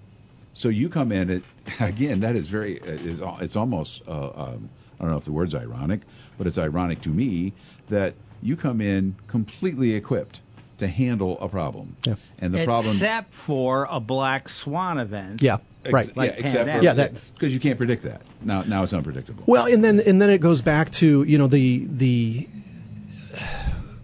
so 0.54 0.70
you 0.70 0.88
come 0.88 1.12
in 1.12 1.30
at 1.30 1.42
again. 1.80 2.20
That 2.22 2.36
is 2.36 2.48
very. 2.48 2.80
uh, 2.82 2.86
Is 2.86 3.22
it's 3.42 3.56
almost. 3.56 4.02
Uh, 4.08 4.30
um, 4.34 4.70
I 5.00 5.04
don't 5.06 5.12
know 5.12 5.18
if 5.18 5.26
the 5.26 5.32
word's 5.32 5.56
ironic, 5.56 6.02
but 6.38 6.46
it's 6.46 6.60
ironic 6.60 7.02
to 7.02 7.10
me 7.10 7.54
that 7.90 8.14
you 8.42 8.56
come 8.56 8.80
in 8.82 9.16
completely 9.28 9.94
equipped 9.96 10.42
to 10.82 10.88
handle 10.88 11.40
a 11.40 11.48
problem. 11.48 11.96
Yeah. 12.06 12.16
And 12.40 12.54
the 12.54 12.66
problem 12.66 12.96
Except 12.96 13.34
for 13.34 13.88
a 13.90 14.00
black 14.00 14.50
swan 14.50 14.98
event. 15.00 15.42
Yeah, 15.42 15.58
Ex- 15.86 15.94
right. 15.94 16.18
Like 16.18 16.32
yeah, 16.32 16.46
except 16.46 16.70
for. 16.72 16.84
Yeah, 16.84 16.94
that- 16.94 17.22
because 17.36 17.54
you 17.54 17.60
can't 17.60 17.78
predict 17.78 18.04
that. 18.04 18.22
Now, 18.42 18.64
now 18.64 18.84
it's 18.84 18.92
unpredictable. 18.92 19.44
Well, 19.46 19.68
and 19.68 19.84
then 19.84 20.00
and 20.00 20.22
then 20.22 20.32
it 20.32 20.42
goes 20.42 20.62
back 20.62 20.92
to 20.94 21.24
you 21.24 21.38
know 21.38 21.46
the 21.48 21.86
the 21.88 22.48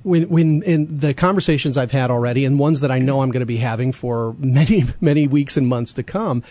when 0.04 0.30
when 0.30 0.62
in 0.64 1.00
the 1.00 1.14
conversations 1.16 1.78
I've 1.78 1.92
had 1.92 2.12
already, 2.12 2.46
and 2.46 2.60
ones 2.60 2.82
that 2.82 2.92
I 2.92 3.00
know 3.00 3.22
I'm 3.22 3.32
going 3.32 3.42
to 3.42 3.48
be 3.48 3.58
having 3.58 3.92
for 3.92 4.36
many 4.38 4.86
many 5.02 5.28
weeks 5.28 5.58
and 5.58 5.68
months 5.68 5.94
to 5.94 6.04
come. 6.04 6.44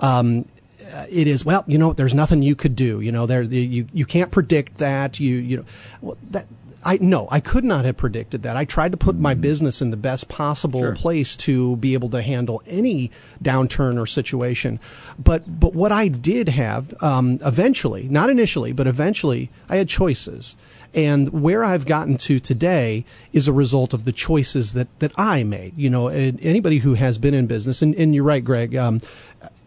Um, 0.00 0.46
uh, 0.94 1.06
it 1.10 1.26
is 1.26 1.44
well, 1.44 1.64
you 1.66 1.78
know, 1.78 1.92
there's 1.92 2.14
nothing 2.14 2.42
you 2.42 2.54
could 2.56 2.74
do. 2.74 3.00
You 3.00 3.12
know, 3.12 3.26
there 3.26 3.42
you 3.42 3.86
you 3.92 4.06
can't 4.06 4.30
predict 4.30 4.78
that. 4.78 5.20
You 5.20 5.36
you 5.36 5.58
know, 5.58 5.64
well, 6.00 6.16
that 6.30 6.46
I 6.84 6.98
no, 7.00 7.28
I 7.30 7.40
could 7.40 7.64
not 7.64 7.84
have 7.84 7.96
predicted 7.96 8.42
that. 8.42 8.56
I 8.56 8.64
tried 8.64 8.92
to 8.92 8.98
put 8.98 9.16
my 9.16 9.34
business 9.34 9.80
in 9.80 9.90
the 9.90 9.96
best 9.96 10.28
possible 10.28 10.80
Sure. 10.80 10.94
place 10.94 11.36
to 11.36 11.76
be 11.76 11.94
able 11.94 12.10
to 12.10 12.22
handle 12.22 12.62
any 12.66 13.10
downturn 13.42 13.98
or 14.00 14.06
situation. 14.06 14.78
But 15.18 15.60
but 15.60 15.74
what 15.74 15.92
I 15.92 16.08
did 16.08 16.48
have 16.50 16.94
um, 17.02 17.38
eventually, 17.44 18.08
not 18.08 18.30
initially, 18.30 18.72
but 18.72 18.86
eventually, 18.86 19.50
I 19.68 19.76
had 19.76 19.88
choices. 19.88 20.56
And 20.94 21.42
where 21.42 21.64
I've 21.64 21.86
gotten 21.86 22.16
to 22.18 22.38
today 22.38 23.04
is 23.32 23.48
a 23.48 23.52
result 23.52 23.92
of 23.94 24.04
the 24.04 24.12
choices 24.12 24.74
that, 24.74 24.86
that 25.00 25.10
I 25.16 25.42
made. 25.42 25.76
You 25.76 25.90
know, 25.90 26.06
anybody 26.06 26.78
who 26.78 26.94
has 26.94 27.18
been 27.18 27.34
in 27.34 27.48
business, 27.48 27.82
and, 27.82 27.96
and 27.96 28.14
you're 28.14 28.22
right, 28.22 28.44
Greg, 28.44 28.76
um, 28.76 29.00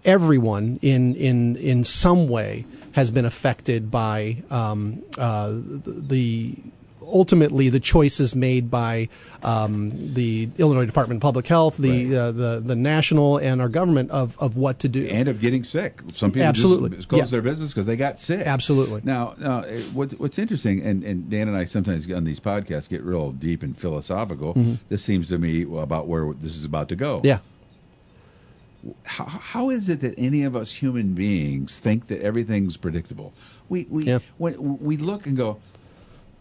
everyone 0.06 0.80
in, 0.82 1.16
in, 1.16 1.58
in 1.58 1.84
some 1.84 2.30
way 2.30 2.66
has 2.94 3.12
been 3.12 3.26
affected 3.26 3.92
by 3.92 4.42
um, 4.50 5.04
uh, 5.18 5.50
the 5.52 6.56
ultimately 7.08 7.70
the 7.70 7.80
choices 7.80 8.36
made 8.36 8.70
by 8.70 9.10
um, 9.44 9.92
the 10.14 10.50
Illinois 10.58 10.86
Department 10.86 11.18
of 11.20 11.22
Public 11.22 11.48
Health, 11.48 11.78
the 11.78 12.06
Right. 12.08 12.16
uh, 12.18 12.32
the 12.32 12.60
the 12.64 12.76
national 12.76 13.38
and 13.38 13.62
our 13.62 13.70
government 13.70 14.12
of, 14.12 14.38
of 14.40 14.58
what 14.58 14.80
to 14.80 14.90
do. 14.90 15.06
and 15.08 15.28
of 15.28 15.40
getting 15.40 15.64
sick. 15.64 16.02
Some 16.14 16.32
people 16.32 16.48
Absolutely. 16.48 16.90
just 16.98 17.08
close 17.08 17.20
Yeah. 17.22 17.26
their 17.28 17.42
business 17.42 17.72
because 17.72 17.86
they 17.86 17.96
got 17.96 18.20
sick. 18.20 18.46
Absolutely. 18.46 19.02
Now, 19.04 19.34
now 19.40 19.62
eh, 19.62 19.82
what, 19.94 20.12
what's 20.20 20.38
interesting, 20.38 20.82
and, 20.82 21.04
and 21.04 21.30
Dan 21.30 21.48
and 21.48 21.56
I 21.58 21.66
sometimes 21.66 22.12
on 22.12 22.24
these 22.26 22.40
podcasts 22.40 22.90
get 22.90 23.04
real 23.04 23.32
deep 23.32 23.64
and 23.64 23.78
philosophical. 23.78 24.56
This 24.90 25.04
seems 25.04 25.30
to 25.30 25.38
me 25.38 25.64
about 25.64 26.08
where 26.08 26.34
this 26.34 26.56
is 26.56 26.64
about 26.66 26.90
to 26.90 26.96
go. 26.96 27.18
Mm-hmm. 27.18 27.28
yeah. 27.28 27.40
How, 29.04 29.26
how 29.26 29.70
is 29.70 29.90
it 29.90 30.02
that 30.02 30.14
any 30.18 30.44
of 30.44 30.56
us 30.56 30.72
human 30.72 31.14
beings 31.14 31.78
think 31.80 32.08
that 32.08 32.22
everything's 32.22 32.78
predictable? 32.78 33.34
We 33.70 33.86
we 33.90 34.04
Yeah. 34.06 34.20
when 34.38 34.80
we 34.80 34.96
look 34.98 35.26
and 35.26 35.36
go, 35.36 35.58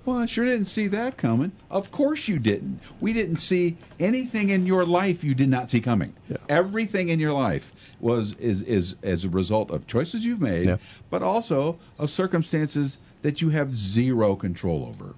well, 0.06 0.16
I 0.18 0.26
sure 0.26 0.44
didn't 0.44 0.66
see 0.66 0.86
that 0.88 1.16
coming. 1.16 1.52
Of 1.70 1.90
course 1.90 2.28
you 2.28 2.38
didn't. 2.38 2.80
We 3.00 3.12
didn't 3.12 3.36
see 3.38 3.76
anything 3.98 4.48
in 4.50 4.64
your 4.64 4.84
life 4.86 5.24
you 5.24 5.34
did 5.34 5.48
not 5.48 5.68
see 5.68 5.80
coming. 5.80 6.14
Yeah. 6.28 6.36
Everything 6.48 7.08
in 7.08 7.18
your 7.18 7.32
life 7.32 7.72
was 8.00 8.32
is 8.34 8.62
is 8.62 8.94
as 9.02 9.24
a 9.24 9.28
result 9.28 9.70
of 9.70 9.86
choices 9.86 10.24
you've 10.24 10.40
made, 10.40 10.66
Yeah. 10.66 10.76
but 11.10 11.22
also 11.22 11.78
of 11.98 12.10
circumstances 12.10 12.98
that 13.22 13.42
you 13.42 13.50
have 13.50 13.74
zero 13.74 14.36
control 14.36 14.86
over. 14.88 15.14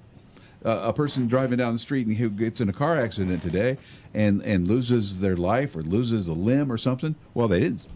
Uh, 0.64 0.88
a 0.88 0.92
person 0.92 1.28
driving 1.28 1.58
down 1.58 1.72
the 1.72 1.78
street 1.78 2.06
and 2.06 2.16
who 2.16 2.28
gets 2.30 2.60
in 2.60 2.68
a 2.68 2.72
car 2.72 2.98
accident 2.98 3.42
today 3.42 3.76
and 4.14 4.42
and 4.42 4.66
loses 4.66 5.20
their 5.20 5.36
life 5.36 5.76
or 5.76 5.82
loses 5.82 6.26
a 6.28 6.32
limb 6.32 6.72
or 6.72 6.78
something. 6.78 7.14
Well, 7.34 7.46
they 7.48 7.60
didn't. 7.60 7.86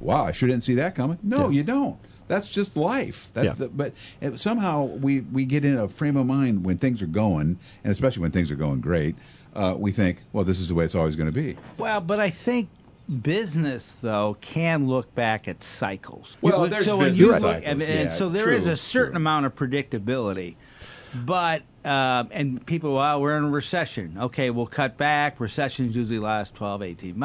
Wow, 0.00 0.24
I 0.24 0.32
sure 0.32 0.48
didn't 0.48 0.64
see 0.64 0.74
that 0.74 0.94
coming. 0.94 1.18
No, 1.22 1.48
Yeah. 1.48 1.56
you 1.58 1.62
don't. 1.64 1.98
That's 2.28 2.48
just 2.48 2.76
life. 2.76 3.28
That's 3.34 3.46
Yeah. 3.46 3.54
the, 3.54 3.68
but 3.68 3.92
uh, 4.22 4.36
somehow 4.36 4.84
we 4.84 5.20
we 5.20 5.44
get 5.44 5.64
in 5.64 5.76
a 5.76 5.88
frame 5.88 6.16
of 6.16 6.26
mind 6.26 6.64
when 6.64 6.78
things 6.78 7.02
are 7.02 7.06
going, 7.06 7.58
and 7.82 7.90
especially 7.92 8.22
when 8.22 8.30
things 8.30 8.50
are 8.50 8.56
going 8.56 8.80
great. 8.80 9.16
Uh, 9.54 9.74
we 9.76 9.90
think, 9.90 10.18
well, 10.32 10.44
this 10.44 10.60
is 10.60 10.68
the 10.68 10.74
way 10.74 10.84
it's 10.84 10.94
always 10.94 11.16
going 11.16 11.26
to 11.26 11.32
be. 11.32 11.56
Well, 11.78 12.00
but 12.00 12.20
I 12.20 12.30
think 12.30 12.68
business 13.22 13.96
though 14.02 14.36
can 14.40 14.86
look 14.86 15.14
back 15.14 15.48
at 15.48 15.64
cycles. 15.64 16.36
Well, 16.42 16.68
there's 16.68 16.84
so 16.84 16.98
when 16.98 17.14
you 17.16 17.28
look, 17.28 17.40
cycles, 17.40 17.64
I 17.68 17.74
mean, 17.74 17.88
yeah, 17.88 17.94
and 17.94 18.12
so 18.12 18.28
there 18.28 18.52
is 18.52 18.64
true, 18.64 18.72
a 18.72 18.76
certain 18.76 19.12
true. 19.12 19.16
amount 19.16 19.46
of 19.46 19.56
predictability. 19.56 20.56
But 21.14 21.62
um, 21.86 22.28
and 22.32 22.64
people, 22.66 22.94
well, 22.94 23.20
we're 23.20 23.36
in 23.38 23.44
a 23.44 23.48
recession. 23.50 24.16
Okay, 24.18 24.50
we'll 24.50 24.66
cut 24.66 24.98
back. 24.98 25.40
Recessions 25.40 25.96
usually 25.96 26.18
last 26.18 26.54
12, 26.54 26.82
18 26.82 27.14
Mm-hmm. 27.14 27.20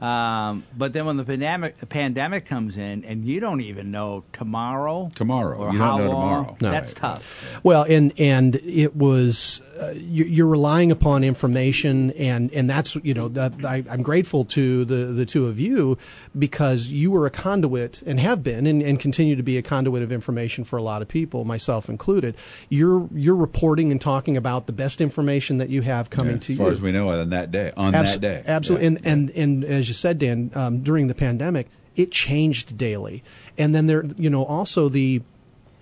Months. 0.00 0.02
Um, 0.02 0.64
but 0.76 0.92
then 0.92 1.06
when 1.06 1.16
the 1.16 1.24
pandemic 1.24 1.78
the 1.78 1.86
pandemic 1.86 2.46
comes 2.46 2.76
in, 2.76 3.04
and 3.04 3.24
you 3.24 3.40
don't 3.40 3.60
even 3.60 3.90
know 3.90 4.24
tomorrow, 4.32 5.10
Tomorrow. 5.14 5.56
or 5.58 5.72
You 5.72 5.78
don't 5.78 5.86
how 5.88 5.98
know 5.98 6.10
long, 6.10 6.20
tomorrow. 6.44 6.56
No. 6.60 6.70
that's 6.70 6.90
Right, 6.92 6.96
tough. 6.96 7.60
Well, 7.64 7.84
and 7.88 8.12
and 8.18 8.56
it 8.56 8.94
was 8.96 9.62
uh, 9.80 9.92
you, 9.96 10.24
you're 10.24 10.46
relying 10.46 10.90
upon 10.90 11.24
information, 11.24 12.10
and 12.12 12.52
and 12.52 12.68
that's 12.68 12.94
you 12.96 13.14
know 13.14 13.28
that 13.28 13.52
I, 13.64 13.84
I'm 13.90 14.02
grateful 14.02 14.44
to 14.44 14.84
the 14.84 15.06
the 15.12 15.26
two 15.26 15.46
of 15.46 15.58
you 15.58 15.96
because 16.38 16.88
you 16.88 17.10
were 17.10 17.26
a 17.26 17.30
conduit 17.30 18.02
and 18.02 18.20
have 18.20 18.42
been 18.42 18.66
and, 18.66 18.82
and 18.82 19.00
continue 19.00 19.36
to 19.36 19.42
be 19.42 19.56
a 19.56 19.62
conduit 19.62 20.02
of 20.02 20.12
information 20.12 20.64
for 20.64 20.76
a 20.76 20.82
lot 20.82 21.02
of 21.02 21.08
people, 21.08 21.44
myself 21.44 21.88
included. 21.88 22.36
You're 22.68 23.08
you're 23.14 23.36
reporting 23.36 23.90
and 23.92 24.00
talking 24.00 24.36
about 24.36 24.66
the 24.66 24.72
best 24.72 25.00
information 25.00 25.58
that 25.58 25.68
you 25.70 25.82
have 25.82 26.10
coming 26.10 26.34
Yeah, 26.34 26.38
to 26.40 26.52
you. 26.52 26.58
as 26.58 26.64
far 26.64 26.70
as 26.72 26.80
we 26.80 26.92
know, 26.92 27.08
on 27.08 27.30
that 27.30 27.50
day, 27.50 27.72
on 27.76 27.94
Abs- 27.94 28.12
that 28.14 28.20
day, 28.20 28.42
Absolutely. 28.46 28.84
Yeah. 28.84 28.88
And, 28.94 29.06
and, 29.06 29.30
and 29.30 29.64
as 29.64 29.85
you 29.88 29.94
said, 29.94 30.18
Dan, 30.18 30.50
um, 30.54 30.82
during 30.82 31.08
the 31.08 31.14
pandemic, 31.14 31.68
it 31.94 32.10
changed 32.10 32.76
daily. 32.76 33.22
And 33.56 33.74
then 33.74 33.86
there, 33.86 34.04
you 34.16 34.30
know, 34.30 34.44
also 34.44 34.88
the, 34.88 35.22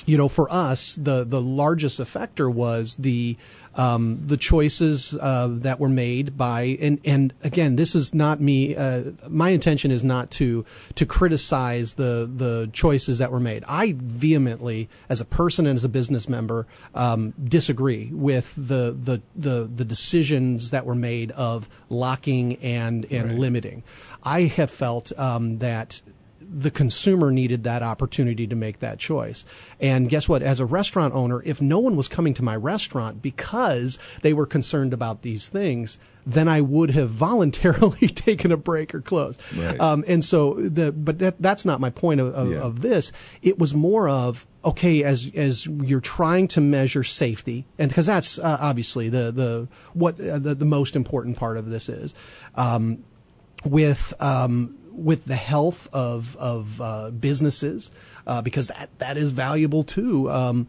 you 0.06 0.16
know, 0.16 0.28
for 0.28 0.52
us, 0.52 0.94
the, 0.96 1.24
the 1.24 1.40
largest 1.40 2.00
effector 2.00 2.52
was 2.52 2.96
the, 2.96 3.36
um, 3.74 4.18
the 4.24 4.36
choices 4.36 5.16
uh, 5.20 5.48
that 5.50 5.80
were 5.80 5.88
made 5.88 6.36
by, 6.36 6.78
and, 6.80 7.00
and 7.04 7.32
again, 7.42 7.76
this 7.76 7.94
is 7.94 8.14
not 8.14 8.40
me. 8.40 8.76
Uh, 8.76 9.10
my 9.28 9.50
intention 9.50 9.90
is 9.90 10.04
not 10.04 10.30
to 10.32 10.64
to 10.94 11.04
criticize 11.04 11.94
the 11.94 12.30
the 12.32 12.70
choices 12.72 13.18
that 13.18 13.32
were 13.32 13.40
made. 13.40 13.64
I 13.66 13.94
vehemently, 13.96 14.88
as 15.08 15.20
a 15.20 15.24
person 15.24 15.66
and 15.66 15.76
as 15.76 15.84
a 15.84 15.88
business 15.88 16.28
member, 16.28 16.66
um, 16.94 17.34
disagree 17.42 18.10
with 18.12 18.54
the, 18.56 18.96
the 18.96 19.22
the 19.34 19.68
the 19.74 19.84
decisions 19.84 20.70
that 20.70 20.86
were 20.86 20.94
made 20.94 21.32
of 21.32 21.68
locking 21.88 22.56
and 22.56 23.10
and 23.10 23.30
Right. 23.30 23.38
limiting. 23.38 23.82
I 24.22 24.42
have 24.42 24.70
felt 24.70 25.10
um, 25.18 25.58
that 25.58 26.00
the 26.54 26.70
consumer 26.70 27.30
needed 27.32 27.64
that 27.64 27.82
opportunity 27.82 28.46
to 28.46 28.54
make 28.54 28.78
that 28.78 28.98
choice. 28.98 29.44
And 29.80 30.08
guess 30.08 30.28
what? 30.28 30.42
As 30.42 30.60
a 30.60 30.66
restaurant 30.66 31.12
owner, 31.14 31.42
if 31.44 31.60
no 31.60 31.80
one 31.80 31.96
was 31.96 32.06
coming 32.06 32.32
to 32.34 32.44
my 32.44 32.54
restaurant 32.54 33.20
because 33.20 33.98
they 34.22 34.32
were 34.32 34.46
concerned 34.46 34.92
about 34.92 35.22
these 35.22 35.48
things, 35.48 35.98
then 36.24 36.46
I 36.48 36.60
would 36.60 36.92
have 36.92 37.10
voluntarily 37.28 38.06
taken 38.08 38.52
a 38.52 38.56
break 38.56 38.94
or 38.94 39.00
closed. 39.00 39.40
Right. 39.56 39.78
Um, 39.80 40.04
and 40.06 40.24
so 40.24 40.54
the, 40.54 40.92
but 40.92 41.18
that, 41.18 41.42
that's 41.42 41.64
not 41.64 41.80
my 41.80 41.90
point 41.90 42.20
of, 42.20 42.32
of, 42.34 42.50
Yeah. 42.52 42.58
of 42.58 42.82
this. 42.82 43.10
It 43.42 43.58
was 43.58 43.74
more 43.74 44.08
of, 44.08 44.46
okay, 44.64 45.02
as, 45.02 45.30
as 45.34 45.66
you're 45.66 46.00
trying 46.00 46.46
to 46.48 46.60
measure 46.60 47.02
safety, 47.02 47.66
and 47.78 47.88
because 47.90 48.06
that's 48.06 48.38
uh, 48.38 48.58
obviously 48.60 49.08
the, 49.08 49.32
the, 49.32 49.68
what 49.92 50.20
uh, 50.20 50.38
the, 50.38 50.54
the 50.54 50.64
most 50.64 50.94
important 50.94 51.36
part 51.36 51.56
of 51.56 51.68
this 51.68 51.88
is, 51.88 52.14
um, 52.54 53.02
with 53.64 54.14
um, 54.20 54.78
with 54.94 55.24
the 55.24 55.36
health 55.36 55.88
of 55.92 56.36
of 56.36 56.80
uh, 56.80 57.10
businesses 57.10 57.90
uh, 58.26 58.40
because 58.42 58.68
that 58.68 58.90
that 58.98 59.16
is 59.16 59.32
valuable 59.32 59.82
too. 59.82 60.30
Um, 60.30 60.66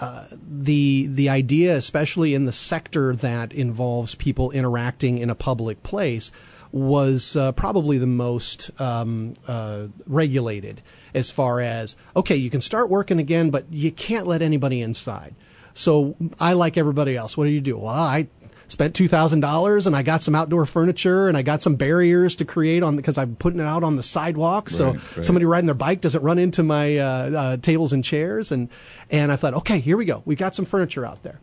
uh, 0.00 0.26
the 0.32 1.06
the 1.06 1.28
idea, 1.28 1.76
especially 1.76 2.34
in 2.34 2.46
the 2.46 2.52
sector 2.52 3.14
that 3.16 3.52
involves 3.52 4.14
people 4.14 4.50
interacting 4.50 5.18
in 5.18 5.30
a 5.30 5.34
public 5.34 5.82
place, 5.82 6.32
was 6.72 7.36
uh, 7.36 7.52
probably 7.52 7.98
the 7.98 8.06
most 8.06 8.70
um, 8.80 9.34
uh, 9.46 9.86
regulated 10.06 10.82
as 11.14 11.30
far 11.30 11.60
as 11.60 11.96
okay, 12.16 12.36
you 12.36 12.50
can 12.50 12.60
start 12.60 12.90
working 12.90 13.18
again, 13.18 13.50
but 13.50 13.66
you 13.70 13.92
can't 13.92 14.26
let 14.26 14.42
anybody 14.42 14.80
inside. 14.80 15.34
So 15.74 16.16
I 16.40 16.52
like 16.52 16.76
everybody 16.76 17.16
else. 17.16 17.36
What 17.36 17.44
do 17.44 17.50
you 17.50 17.60
do? 17.60 17.78
Well, 17.78 17.94
I 17.94 18.28
spent 18.68 18.94
two 18.94 19.08
thousand 19.08 19.40
dollars 19.40 19.86
and 19.86 19.94
I 19.94 20.02
got 20.02 20.22
some 20.22 20.34
outdoor 20.34 20.66
furniture 20.66 21.28
and 21.28 21.36
I 21.36 21.42
got 21.42 21.62
some 21.62 21.74
barriers 21.76 22.36
to 22.36 22.44
create 22.44 22.82
on 22.82 22.96
because 22.96 23.18
I'm 23.18 23.36
putting 23.36 23.60
it 23.60 23.66
out 23.66 23.82
on 23.84 23.96
the 23.96 24.02
sidewalk 24.02 24.70
so 24.70 24.92
Right, 24.92 25.16
right. 25.16 25.24
somebody 25.24 25.44
riding 25.44 25.66
their 25.66 25.74
bike 25.74 26.00
doesn't 26.00 26.22
run 26.22 26.38
into 26.38 26.62
my 26.62 26.96
uh, 26.98 27.04
uh, 27.30 27.56
tables 27.58 27.92
and 27.92 28.02
chairs 28.04 28.50
and 28.52 28.68
and 29.10 29.30
I 29.32 29.36
thought 29.36 29.54
okay 29.54 29.80
here 29.80 29.96
we 29.96 30.04
go 30.04 30.22
we 30.24 30.34
got 30.34 30.54
some 30.54 30.64
furniture 30.64 31.04
out 31.06 31.22
there. 31.22 31.40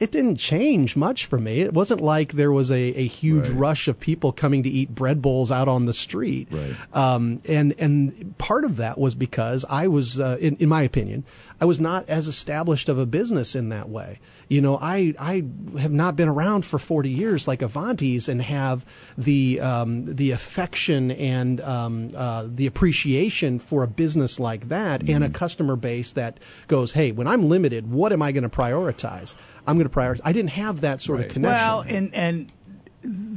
It 0.00 0.10
didn't 0.10 0.36
change 0.36 0.96
much 0.96 1.26
for 1.26 1.38
me. 1.38 1.60
It 1.60 1.74
wasn't 1.74 2.00
like 2.00 2.32
there 2.32 2.50
was 2.50 2.70
a, 2.70 2.80
a 2.80 3.06
huge 3.06 3.48
Right. 3.50 3.58
rush 3.58 3.86
of 3.86 4.00
people 4.00 4.32
coming 4.32 4.62
to 4.62 4.68
eat 4.68 4.94
bread 4.94 5.20
bowls 5.20 5.52
out 5.52 5.68
on 5.68 5.84
the 5.86 5.92
street. 5.94 6.48
Right. 6.50 6.74
Um, 6.96 7.42
and 7.46 7.74
and 7.78 8.34
part 8.38 8.64
of 8.64 8.76
that 8.78 8.98
was 8.98 9.14
because 9.14 9.64
I 9.68 9.86
was, 9.88 10.18
uh, 10.18 10.38
in, 10.40 10.56
in 10.56 10.68
my 10.70 10.82
opinion, 10.82 11.24
I 11.60 11.66
was 11.66 11.78
not 11.78 12.08
as 12.08 12.26
established 12.26 12.88
of 12.88 12.98
a 12.98 13.04
business 13.06 13.54
in 13.54 13.68
that 13.68 13.90
way. 13.90 14.18
You 14.48 14.60
know, 14.62 14.78
I 14.80 15.14
I 15.18 15.44
have 15.78 15.92
not 15.92 16.16
been 16.16 16.28
around 16.28 16.64
for 16.64 16.78
forty 16.78 17.10
years 17.10 17.46
like 17.46 17.60
Avanti's 17.60 18.28
and 18.28 18.40
have 18.42 18.84
the 19.18 19.60
um, 19.60 20.06
the 20.06 20.30
affection 20.32 21.10
and 21.10 21.60
um, 21.60 22.08
uh, 22.16 22.44
the 22.48 22.66
appreciation 22.66 23.58
for 23.58 23.82
a 23.82 23.86
business 23.86 24.40
like 24.40 24.68
that 24.68 25.08
and 25.08 25.22
a 25.22 25.28
customer 25.28 25.76
base 25.76 26.12
that 26.12 26.38
goes, 26.68 26.92
hey, 26.94 27.12
when 27.12 27.26
I'm 27.28 27.48
limited, 27.48 27.90
what 27.92 28.12
am 28.12 28.22
I 28.22 28.32
going 28.32 28.42
to 28.42 28.48
prioritize? 28.48 29.36
I'm 29.66 29.76
going 29.76 29.88
to 29.88 29.89
prioritize. 29.90 30.20
I 30.24 30.32
didn't 30.32 30.50
have 30.50 30.80
that 30.82 31.00
sort 31.02 31.18
Right. 31.18 31.26
of 31.26 31.32
connection. 31.32 31.66
Well, 31.66 31.80
and 31.86 32.14
and 32.14 32.52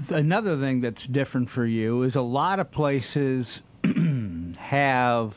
another 0.09 0.57
thing 0.57 0.81
that's 0.81 1.05
different 1.07 1.49
for 1.49 1.65
you 1.65 2.03
is 2.03 2.15
a 2.15 2.21
lot 2.21 2.59
of 2.59 2.71
places 2.71 3.61
have 4.57 5.35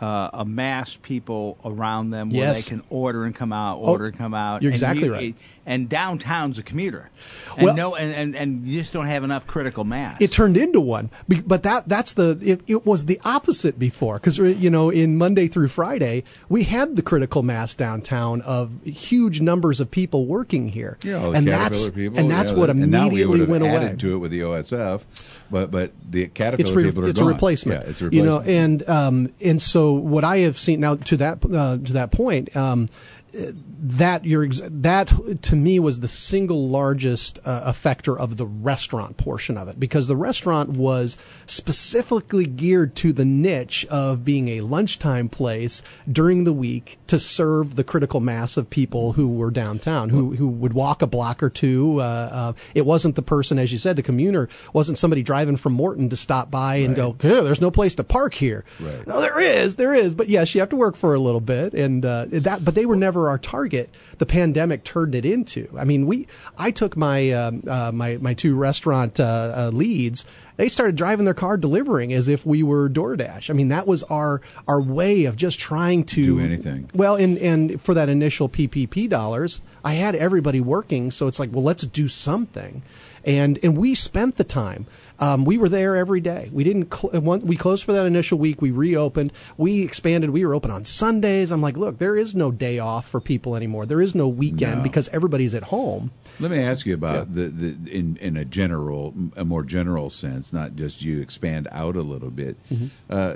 uh, 0.00 0.30
amassed 0.32 1.02
people 1.02 1.58
around 1.64 2.10
them 2.10 2.30
where 2.30 2.38
Yes. 2.40 2.64
they 2.64 2.76
can 2.76 2.84
order 2.88 3.24
and 3.24 3.34
come 3.34 3.52
out, 3.52 3.76
order 3.78 4.06
and 4.06 4.16
come 4.16 4.32
out. 4.34 4.62
you're 4.62 4.70
and 4.70 4.74
exactly 4.76 5.06
you- 5.06 5.12
right. 5.12 5.34
And 5.68 5.86
downtown's 5.86 6.56
a 6.58 6.62
commuter, 6.62 7.10
and 7.56 7.64
Well- 7.66 7.76
no, 7.76 7.94
and, 7.94 8.10
and 8.14 8.34
and 8.34 8.66
you 8.66 8.78
just 8.80 8.90
don't 8.92 9.04
have 9.06 9.22
enough 9.22 9.46
critical 9.46 9.84
mass. 9.84 10.16
it 10.18 10.32
turned 10.32 10.56
into 10.56 10.80
one 10.80 11.10
but 11.46 11.62
that 11.62 11.86
that's 11.86 12.14
the 12.14 12.38
it, 12.40 12.62
it 12.66 12.86
was 12.86 13.04
the 13.04 13.20
opposite 13.22 13.78
before 13.78 14.14
because 14.18 14.38
you 14.38 14.70
know 14.70 14.88
in 14.88 15.18
monday 15.18 15.46
through 15.46 15.68
friday 15.68 16.24
we 16.48 16.62
had 16.64 16.96
the 16.96 17.02
critical 17.02 17.42
mass 17.42 17.74
downtown 17.74 18.40
of 18.42 18.72
huge 18.82 19.42
numbers 19.42 19.78
of 19.78 19.90
people 19.90 20.24
working 20.24 20.68
here 20.68 20.96
Yeah, 21.02 21.32
and 21.34 21.46
that's 21.46 21.90
people. 21.90 22.18
and 22.18 22.30
that's 22.30 22.52
yeah, 22.52 22.58
what 22.58 22.70
and 22.70 22.80
now 22.90 23.02
we 23.08 23.22
immediately 23.22 23.26
would 23.30 23.40
have 23.40 23.48
went 23.50 23.64
added 23.64 23.86
away 23.90 23.96
to 23.96 24.14
it 24.14 24.18
with 24.18 24.30
the 24.30 24.40
OSF, 24.40 25.02
but 25.50 25.70
but 25.70 25.92
the 26.10 26.28
Caterpillar 26.28 26.60
it's, 26.68 26.70
re- 26.72 26.84
people 26.84 27.04
are 27.04 27.08
it's 27.10 27.18
gone. 27.20 27.28
a 27.28 27.32
replacement. 27.32 27.82
Yeah, 27.84 27.90
it's 27.90 28.00
a 28.00 28.04
replacement. 28.06 28.14
You 28.14 28.22
know, 28.22 28.40
and 28.40 28.88
um, 28.88 29.32
and 29.42 29.60
so 29.60 29.92
what 29.92 30.24
I 30.24 30.38
have 30.38 30.58
seen 30.58 30.80
now 30.80 30.96
to 30.96 31.16
that 31.18 31.44
uh, 31.44 31.76
to 31.76 31.92
that 31.92 32.10
point, 32.10 32.56
um, 32.56 32.86
that 33.32 34.24
you're 34.24 34.48
that 34.48 35.42
to 35.42 35.56
me 35.56 35.78
was 35.78 36.00
the 36.00 36.08
single 36.08 36.68
largest 36.68 37.38
uh, 37.44 37.70
effector 37.70 38.18
of 38.18 38.36
the 38.36 38.46
restaurant 38.46 39.16
portion 39.16 39.56
of 39.56 39.68
it 39.68 39.78
because 39.78 40.08
the 40.08 40.16
restaurant 40.16 40.70
was 40.70 41.16
specifically 41.46 42.46
geared 42.46 42.94
to 42.96 43.12
the 43.12 43.24
niche 43.24 43.84
of 43.86 44.24
being 44.24 44.48
a 44.48 44.62
lunchtime 44.62 45.28
place 45.28 45.82
during 46.10 46.44
the 46.44 46.52
week 46.52 46.98
to 47.06 47.18
serve 47.18 47.76
the 47.76 47.84
critical 47.84 48.20
mass 48.20 48.56
of 48.56 48.70
people 48.70 49.12
who 49.12 49.28
were 49.28 49.50
downtown 49.50 50.08
who 50.08 50.34
who 50.36 50.48
would 50.48 50.72
walk 50.72 51.02
a 51.02 51.06
block 51.06 51.42
or 51.42 51.50
two. 51.50 52.00
Uh, 52.00 52.04
uh, 52.04 52.52
it 52.74 52.86
wasn't 52.86 53.14
the 53.14 53.22
person, 53.22 53.58
as 53.58 53.72
you 53.72 53.78
said, 53.78 53.96
the 53.96 54.02
commuter 54.02 54.48
wasn't 54.72 54.98
somebody 54.98 55.22
driving 55.22 55.56
from 55.56 55.72
Morton 55.72 56.08
to 56.08 56.16
stop 56.16 56.50
by 56.50 56.76
and 56.76 56.96
go, 56.96 57.12
"There's 57.18 57.60
no 57.60 57.70
place 57.70 57.94
to 57.96 58.04
park 58.04 58.34
here." 58.34 58.64
Right. 58.80 59.06
No, 59.06 59.20
there 59.20 59.38
is, 59.40 59.76
there 59.76 59.94
is, 59.94 60.14
but 60.14 60.28
yes, 60.28 60.54
you 60.54 60.60
have 60.60 60.70
to 60.70 60.76
work 60.76 60.96
for 60.96 61.14
a 61.14 61.20
little 61.20 61.40
bit, 61.40 61.74
and 61.74 62.04
uh, 62.04 62.26
that. 62.30 62.64
But 62.64 62.74
they 62.74 62.86
were 62.86 62.96
never 62.96 63.27
our 63.28 63.38
target. 63.38 63.90
The 64.18 64.26
pandemic 64.26 64.84
turned 64.84 65.14
it 65.14 65.24
into. 65.24 65.68
I 65.78 65.84
mean, 65.84 66.06
we. 66.06 66.26
I 66.56 66.70
took 66.70 66.96
my 66.96 67.30
um, 67.32 67.62
uh, 67.66 67.92
my 67.92 68.16
my 68.18 68.34
two 68.34 68.54
restaurant 68.54 69.20
uh, 69.20 69.54
uh, 69.56 69.70
leads. 69.72 70.24
They 70.56 70.68
started 70.68 70.96
driving 70.96 71.24
their 71.24 71.34
car 71.34 71.56
delivering 71.56 72.12
as 72.12 72.28
if 72.28 72.44
we 72.44 72.64
were 72.64 72.88
DoorDash. 72.88 73.48
I 73.48 73.52
mean, 73.52 73.68
that 73.68 73.86
was 73.86 74.02
our 74.04 74.40
our 74.66 74.80
way 74.80 75.24
of 75.24 75.36
just 75.36 75.58
trying 75.58 76.04
to 76.06 76.24
Do 76.24 76.40
anything. 76.40 76.90
Well, 76.94 77.14
and 77.14 77.38
and 77.38 77.80
for 77.80 77.94
that 77.94 78.08
initial 78.08 78.48
PPP 78.48 79.08
dollars, 79.08 79.60
I 79.84 79.94
had 79.94 80.14
everybody 80.14 80.60
working, 80.60 81.10
so 81.10 81.28
it's 81.28 81.38
like, 81.38 81.50
well, 81.52 81.62
let's 81.62 81.86
do 81.86 82.08
something, 82.08 82.82
and 83.24 83.58
and 83.62 83.76
we 83.76 83.94
spent 83.94 84.36
the 84.36 84.44
time. 84.44 84.86
Um, 85.20 85.44
we 85.44 85.58
were 85.58 85.68
there 85.68 85.96
every 85.96 86.20
day. 86.20 86.48
We 86.52 86.62
didn't. 86.62 86.94
Cl- 86.94 87.20
one, 87.20 87.40
we 87.40 87.56
closed 87.56 87.84
for 87.84 87.92
that 87.92 88.06
initial 88.06 88.38
week. 88.38 88.62
We 88.62 88.70
reopened. 88.70 89.32
We 89.56 89.82
expanded. 89.82 90.30
We 90.30 90.44
were 90.46 90.54
open 90.54 90.70
on 90.70 90.84
Sundays. 90.84 91.50
I'm 91.50 91.60
like, 91.60 91.76
look, 91.76 91.98
there 91.98 92.14
is 92.14 92.36
no 92.36 92.52
day 92.52 92.78
off 92.78 93.08
for 93.08 93.20
people 93.20 93.56
anymore. 93.56 93.84
There 93.84 94.00
is 94.00 94.14
no 94.14 94.28
weekend 94.28 94.76
No. 94.78 94.82
because 94.84 95.08
everybody's 95.08 95.54
at 95.54 95.64
home. 95.64 96.12
Let 96.38 96.52
me 96.52 96.60
ask 96.60 96.86
you 96.86 96.94
about 96.94 97.34
the, 97.34 97.48
the 97.48 97.90
in 97.90 98.16
in 98.18 98.36
a 98.36 98.44
general, 98.44 99.12
a 99.36 99.44
more 99.44 99.64
general 99.64 100.08
sense, 100.08 100.52
not 100.52 100.76
just 100.76 101.02
you 101.02 101.20
expand 101.20 101.66
out 101.72 101.96
a 101.96 102.02
little 102.02 102.30
bit. 102.30 102.56
Mm-hmm. 102.72 102.86
Uh, 103.10 103.34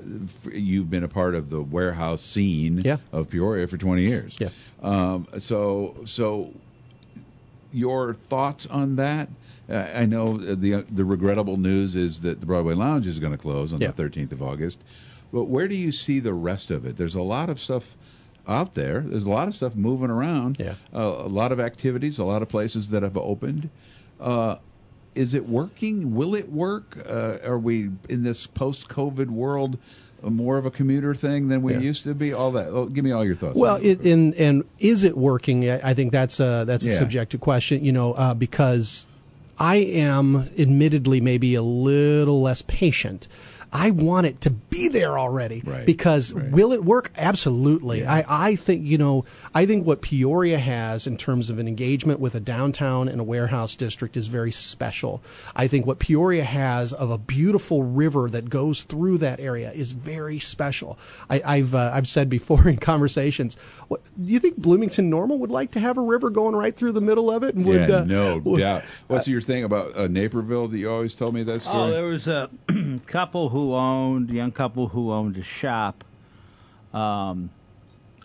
you've 0.52 0.88
been 0.88 1.02
a 1.02 1.08
part 1.08 1.34
of 1.34 1.50
the 1.50 1.60
warehouse 1.60 2.22
scene 2.22 2.80
Yeah. 2.84 2.98
of 3.10 3.28
Peoria 3.28 3.66
for 3.66 3.76
twenty 3.76 4.02
years. 4.02 4.36
Yeah. 4.38 4.50
Um, 4.82 5.26
so 5.38 5.96
so, 6.04 6.52
your 7.72 8.14
thoughts 8.14 8.66
on 8.66 8.96
that? 8.96 9.28
Uh, 9.68 9.86
I 9.94 10.06
know 10.06 10.36
the 10.36 10.84
the 10.90 11.04
regrettable 11.04 11.56
news 11.56 11.94
is 11.96 12.20
that 12.22 12.40
the 12.40 12.46
Broadway 12.46 12.74
Lounge 12.74 13.06
is 13.06 13.18
going 13.18 13.32
to 13.32 13.38
close 13.38 13.72
on 13.72 13.80
Yeah. 13.80 13.88
the 13.88 13.92
thirteenth 13.94 14.32
of 14.32 14.42
August. 14.42 14.78
But 15.32 15.44
where 15.44 15.66
do 15.68 15.76
you 15.76 15.92
see 15.92 16.18
the 16.20 16.34
rest 16.34 16.70
of 16.70 16.84
it? 16.84 16.96
There's 16.96 17.14
a 17.14 17.22
lot 17.22 17.48
of 17.48 17.58
stuff 17.60 17.96
out 18.46 18.74
there. 18.74 19.00
There's 19.00 19.24
a 19.24 19.30
lot 19.30 19.48
of 19.48 19.54
stuff 19.54 19.74
moving 19.74 20.10
around. 20.10 20.58
Yeah. 20.58 20.74
Uh, 20.92 21.00
a 21.24 21.28
lot 21.28 21.52
of 21.52 21.60
activities, 21.60 22.18
a 22.18 22.24
lot 22.24 22.42
of 22.42 22.48
places 22.48 22.90
that 22.90 23.02
have 23.02 23.16
opened. 23.16 23.70
Uh, 24.20 24.56
is 25.14 25.32
it 25.32 25.48
working? 25.48 26.14
Will 26.14 26.34
it 26.34 26.50
work? 26.50 26.98
Uh, 27.06 27.38
are 27.44 27.58
we 27.58 27.90
in 28.08 28.24
this 28.24 28.46
post-COVID 28.46 29.28
world 29.28 29.74
uh, 29.74 29.78
more 30.22 30.56
of 30.58 30.66
a 30.66 30.70
commuter 30.70 31.14
thing 31.14 31.48
than 31.48 31.62
we 31.62 31.72
Yeah. 31.74 31.80
used 31.80 32.04
to 32.04 32.14
be? 32.14 32.32
All 32.32 32.52
that. 32.52 32.68
Oh, 32.68 32.86
give 32.86 33.04
me 33.04 33.12
all 33.12 33.24
your 33.24 33.34
thoughts. 33.34 33.56
Well, 33.56 33.76
it, 33.82 34.00
and 34.04 34.34
and 34.34 34.64
is 34.78 35.04
it 35.04 35.16
working? 35.16 35.68
I 35.68 35.90
I 35.90 35.94
think 35.94 36.12
that's 36.12 36.38
a 36.40 36.64
that's 36.66 36.84
a 36.84 36.88
Yeah. 36.90 36.94
subjective 36.98 37.40
question. 37.40 37.84
You 37.84 37.92
know, 37.92 38.12
uh, 38.12 38.34
because 38.34 39.06
I 39.58 39.76
am 39.76 40.48
admittedly 40.58 41.20
maybe 41.20 41.54
a 41.54 41.62
little 41.62 42.40
less 42.42 42.62
patient. 42.62 43.28
I 43.72 43.90
want 43.90 44.26
it 44.26 44.40
to 44.42 44.50
be 44.50 44.88
there 44.88 45.18
already 45.18 45.62
Right, 45.64 45.86
because 45.86 46.32
right. 46.34 46.50
will 46.50 46.72
it 46.72 46.84
work? 46.84 47.10
Absolutely. 47.16 48.04
I, 48.06 48.24
I 48.50 48.56
think, 48.56 48.86
you 48.86 48.98
know, 48.98 49.24
I 49.54 49.64
think 49.66 49.86
what 49.86 50.02
Peoria 50.02 50.58
has 50.58 51.06
in 51.06 51.16
terms 51.16 51.48
of 51.48 51.58
an 51.58 51.66
engagement 51.66 52.20
with 52.20 52.34
a 52.34 52.40
downtown 52.40 53.08
and 53.08 53.20
a 53.20 53.24
warehouse 53.24 53.74
district 53.76 54.16
is 54.16 54.26
very 54.26 54.52
special. 54.52 55.22
I 55.56 55.68
think 55.68 55.86
what 55.86 55.98
Peoria 55.98 56.44
has 56.44 56.92
of 56.92 57.10
a 57.10 57.16
beautiful 57.18 57.82
river 57.82 58.28
that 58.28 58.50
goes 58.50 58.82
through 58.82 59.18
that 59.18 59.40
area 59.40 59.70
is 59.72 59.92
very 59.92 60.38
special. 60.38 60.98
I, 61.30 61.40
I've, 61.44 61.74
uh, 61.74 61.92
I've 61.94 62.06
said 62.08 62.28
before 62.28 62.68
in 62.68 62.76
conversations, 62.76 63.56
what, 63.88 64.02
do 64.22 64.30
you 64.32 64.38
think 64.38 64.56
Bloomington 64.58 65.08
Normal 65.08 65.38
would 65.38 65.50
like 65.50 65.70
to 65.72 65.80
have 65.80 65.96
a 65.96 66.02
river 66.02 66.28
going 66.30 66.54
right 66.54 66.76
through 66.76 66.92
the 66.92 67.00
middle 67.00 67.30
of 67.30 67.42
it? 67.42 67.54
And 67.54 67.64
would, 67.64 67.88
yeah, 67.88 67.96
uh, 67.96 68.04
no 68.04 68.38
would- 68.38 68.60
doubt. 68.60 68.82
What's 69.08 69.28
your 69.28 69.40
thing 69.40 69.64
about 69.64 69.96
uh, 69.96 70.08
Naperville 70.08 70.68
that 70.68 70.78
you 70.78 70.90
always 70.90 71.14
told 71.14 71.34
me 71.34 71.42
that 71.44 71.62
story? 71.62 71.76
Oh, 71.76 71.90
there 71.90 72.04
was 72.04 72.28
a 72.28 72.50
couple 73.12 73.50
who 73.50 73.74
owned, 73.74 74.30
young 74.30 74.50
couple 74.50 74.88
who 74.88 75.12
owned 75.12 75.36
a 75.36 75.42
shop 75.42 76.02
um, 76.94 77.50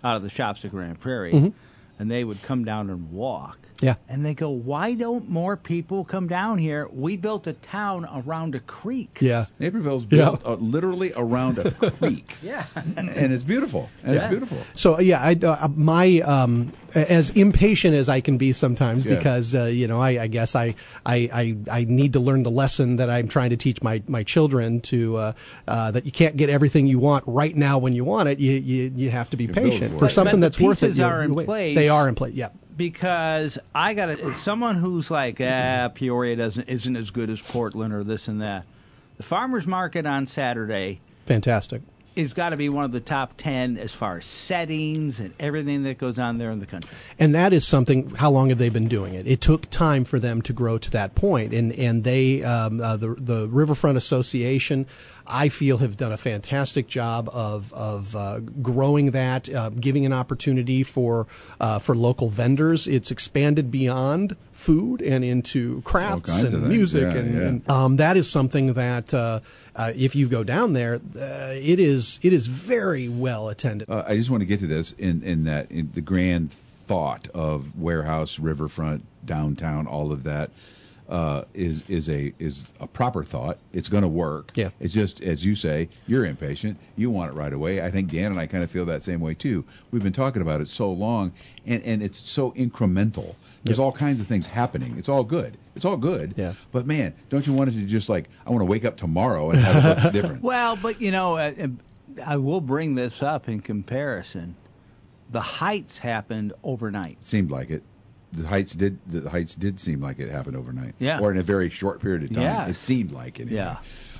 out 0.03 0.15
of 0.15 0.24
the 0.24 0.29
shops 0.29 0.63
at 0.63 0.72
Grand 0.72 1.00
Prairie, 1.00 1.53
and 2.00 2.10
they 2.10 2.24
would 2.24 2.41
come 2.41 2.63
down 2.63 2.89
and 2.89 3.12
walk. 3.12 3.60
Yeah. 3.81 3.96
And 4.10 4.25
they 4.25 4.34
go, 4.34 4.50
why 4.50 4.93
don't 4.93 5.29
more 5.29 5.55
people 5.55 6.03
come 6.03 6.27
down 6.27 6.57
here? 6.57 6.88
We 6.91 7.15
built 7.17 7.46
a 7.48 7.53
town 7.53 8.07
around 8.12 8.55
a 8.55 8.60
creek. 8.60 9.17
Yeah. 9.22 9.46
Naperville's 9.60 10.04
Yeah. 10.10 10.10
built 10.32 10.45
uh, 10.45 10.54
literally 10.56 11.13
around 11.15 11.60
a 11.60 11.71
creek. 11.71 12.34
Yeah. 12.41 12.65
and 12.95 13.34
it's 13.34 13.43
beautiful. 13.43 13.89
And 14.04 14.15
it's 14.15 14.28
beautiful. 14.28 14.58
So 14.75 14.99
yeah, 14.99 15.21
I, 15.21 15.34
uh, 15.43 15.67
my 15.75 16.19
um, 16.21 16.71
as 16.95 17.30
impatient 17.32 17.95
as 17.95 18.10
I 18.10 18.21
can 18.21 18.38
be 18.38 18.54
sometimes 18.54 19.06
Yeah. 19.06 19.15
because 19.15 19.54
uh, 19.56 19.65
you 19.65 19.88
know 19.88 19.99
I, 20.01 20.23
I 20.23 20.28
guess 20.28 20.56
I, 20.56 20.75
I 21.06 21.30
I 21.34 21.58
I 21.82 21.84
need 21.86 22.13
to 22.13 22.19
learn 22.19 22.43
the 22.43 22.51
lesson 22.51 22.95
that 22.97 23.10
I'm 23.10 23.28
trying 23.28 23.49
to 23.51 23.58
teach 23.58 23.82
my 23.82 24.01
my 24.08 24.23
children 24.23 24.82
to 24.82 25.17
uh, 25.17 25.34
uh, 25.67 25.91
that 25.91 26.06
you 26.06 26.12
can't 26.12 26.38
get 26.38 26.49
everything 26.49 26.88
you 26.88 26.99
want 26.99 27.23
right 27.28 27.56
now 27.56 27.78
when 27.80 27.93
you 27.93 28.04
want 28.06 28.30
it. 28.30 28.39
You 28.39 28.54
you, 28.54 28.93
you 28.95 29.10
have 29.10 29.30
to 29.32 29.38
be 29.38 29.47
build 29.47 29.58
patient 29.71 29.93
for 29.93 29.99
for 29.99 30.10
something 30.10 30.36
But 30.39 30.45
that's 30.47 30.60
worth 30.60 30.84
it. 30.84 30.88
pieces 30.88 30.99
are 31.01 31.23
in 31.23 31.34
you 31.34 31.43
place. 31.43 31.75
They 31.75 31.89
are 31.89 32.08
in 32.08 32.15
place. 32.15 32.34
Yeah. 32.34 32.49
Because 32.77 33.57
I 33.75 33.93
got 33.93 34.17
someone 34.37 34.75
who's 34.75 35.11
like, 35.11 35.41
ah, 35.41 35.89
Peoria 35.93 36.35
doesn't 36.35 36.69
isn't 36.69 36.95
as 36.95 37.09
good 37.09 37.29
as 37.29 37.41
Portland 37.41 37.93
or 37.93 38.03
this 38.03 38.27
and 38.27 38.41
that. 38.41 38.65
The 39.17 39.23
farmers 39.23 39.65
market 39.65 40.05
on 40.05 40.27
Saturday 40.27 41.01
Fantastic. 41.27 41.81
Is 42.17 42.34
got 42.34 42.49
to 42.49 42.58
be 42.58 42.67
one 42.69 42.84
of 42.84 42.91
the 42.91 42.99
top 42.99 43.34
ten 43.38 43.77
as 43.77 43.91
far 43.91 44.17
as 44.17 44.25
settings 44.25 45.19
and 45.19 45.34
everything 45.39 45.84
that 45.84 45.97
goes 45.99 46.17
on 46.17 46.39
there 46.39 46.49
in 46.51 46.60
the 46.60 46.65
country. 46.65 46.89
And 47.19 47.36
that 47.36 47.53
is 47.53 47.65
something. 47.67 48.10
How 48.15 48.32
long 48.32 48.49
have 48.49 48.58
they 48.58 48.69
been 48.69 48.88
doing 48.88 49.13
it? 49.13 49.27
It 49.27 49.39
took 49.39 49.69
time 49.69 50.03
for 50.03 50.19
them 50.19 50.41
to 50.41 50.53
grow 50.53 50.77
to 50.80 50.91
that 50.91 51.13
point. 51.13 51.27
point, 51.27 51.53
and 51.53 51.73
and 51.73 52.03
they 52.06 52.41
um, 52.43 52.80
uh, 52.80 52.95
the 52.95 53.10
the 53.17 53.47
Riverfront 53.49 53.97
Association, 53.97 54.86
I 55.25 55.49
feel, 55.49 55.80
have 55.80 55.97
done 55.97 56.13
a 56.13 56.17
fantastic 56.17 56.88
job 56.88 57.27
of 57.34 57.73
of 57.73 58.15
uh, 58.15 58.39
growing 58.62 59.12
that, 59.12 59.49
uh, 59.53 59.69
giving 59.71 60.06
an 60.06 60.13
opportunity 60.13 60.84
for 60.84 61.27
uh, 61.60 61.80
for 61.80 61.95
local 61.95 62.30
vendors. 62.30 62.88
It's 62.88 63.12
expanded 63.12 63.71
beyond 63.71 64.38
food 64.53 65.01
and 65.01 65.25
into 65.25 65.82
crafts 65.82 66.41
and 66.41 66.69
music, 66.69 67.03
Yeah, 67.03 67.19
and, 67.19 67.34
yeah. 67.36 67.47
and 67.47 67.71
um, 67.71 67.95
that 67.97 68.15
is 68.15 68.30
something 68.32 68.73
that 68.73 69.13
uh, 69.77 69.93
if 69.95 70.15
you 70.15 70.27
go 70.27 70.43
down 70.43 70.73
there, 70.73 70.95
uh, 70.95 71.53
it 71.53 71.79
is 71.79 72.19
it 72.23 72.33
is 72.33 72.47
very 72.47 73.07
well 73.07 73.47
attended. 73.47 73.89
Uh, 73.89 74.03
I 74.07 74.17
just 74.17 74.29
want 74.29 74.41
to 74.41 74.45
get 74.45 74.59
to 74.59 74.67
this 74.67 74.91
in, 74.93 75.21
in 75.23 75.43
that 75.43 75.71
in 75.71 75.91
the 75.93 76.01
grand 76.01 76.51
thought 76.51 77.27
of 77.33 77.77
warehouse, 77.79 78.39
riverfront, 78.39 79.05
downtown, 79.25 79.85
all 79.85 80.11
of 80.11 80.23
that 80.23 80.49
uh, 81.10 81.43
is 81.54 81.84
is 81.88 82.10
a 82.10 82.34
is 82.39 82.74
a 82.80 82.88
proper 82.88 83.24
thought. 83.24 83.58
It's 83.74 83.89
going 83.89 84.02
to 84.04 84.08
work. 84.10 84.52
Yeah. 84.56 84.70
It's 84.80 84.93
just 84.93 85.22
as 85.22 85.46
you 85.46 85.56
say, 85.56 85.89
you're 86.06 86.26
impatient. 86.26 86.78
You 86.96 87.10
want 87.10 87.32
it 87.32 87.36
right 87.36 87.54
away. 87.54 87.82
I 87.82 87.89
think 87.91 88.12
Dan 88.12 88.32
and 88.32 88.39
I 88.39 88.46
kind 88.48 88.63
of 88.63 88.70
feel 88.72 88.86
that 88.86 89.04
same 89.04 89.22
way 89.22 89.34
too. 89.34 89.63
We've 89.91 90.04
been 90.04 90.13
talking 90.13 90.41
about 90.41 90.60
it 90.62 90.67
so 90.67 90.91
long, 90.91 91.32
and 91.65 91.82
and 91.84 92.04
it's 92.04 92.30
so 92.30 92.52
incremental. 92.52 93.36
There's 93.63 93.80
all 93.80 93.91
kinds 93.91 94.20
of 94.22 94.28
things 94.28 94.48
happening. 94.48 94.96
It's 94.98 95.10
all 95.10 95.24
good. 95.24 95.58
It's 95.76 95.86
all 95.86 95.98
good. 95.98 96.34
Yeah. 96.38 96.54
But 96.72 96.86
man, 96.88 97.13
don't 97.30 97.46
you 97.48 97.54
want 97.54 97.70
it 97.70 97.74
to 97.74 97.82
just 97.86 98.10
like 98.10 98.30
I 98.46 98.50
want 98.52 98.62
to 98.62 98.65
wake 98.65 98.84
up 98.86 98.98
tomorrow 98.98 99.50
and 99.52 99.60
have 99.60 99.86
it 99.98 100.04
look 100.04 100.13
different? 100.22 100.43
Well, 100.43 100.76
but 100.76 101.00
you 101.02 101.12
know, 101.12 101.38
uh, 101.38 101.54
uh, 101.60 101.67
I 102.26 102.38
will 102.38 102.62
bring 102.62 102.96
this 102.96 103.22
up 103.24 103.48
in 103.48 103.62
comparison. 103.62 104.56
The 105.30 105.41
heights 105.41 106.00
happened 106.00 106.54
overnight. 106.63 107.26
seemed 107.26 107.52
like 107.52 107.70
it. 107.70 107.84
The 108.33 108.47
heights 108.47 108.73
did. 108.73 108.99
The 109.07 109.29
heights 109.29 109.55
did 109.55 109.79
seem 109.79 110.01
like 110.01 110.19
it 110.19 110.29
happened 110.29 110.57
overnight. 110.57 110.95
Yeah. 110.99 111.19
Or 111.19 111.31
in 111.31 111.37
a 111.37 111.43
very 111.43 111.69
short 111.69 112.01
period 112.01 112.23
of 112.23 112.33
time. 112.33 112.43
Yeah. 112.43 112.67
It 112.67 112.77
seemed 112.77 113.11
like 113.11 113.39
it. 113.39 113.43
anyway. 113.43 113.57
Yeah. 113.57 113.77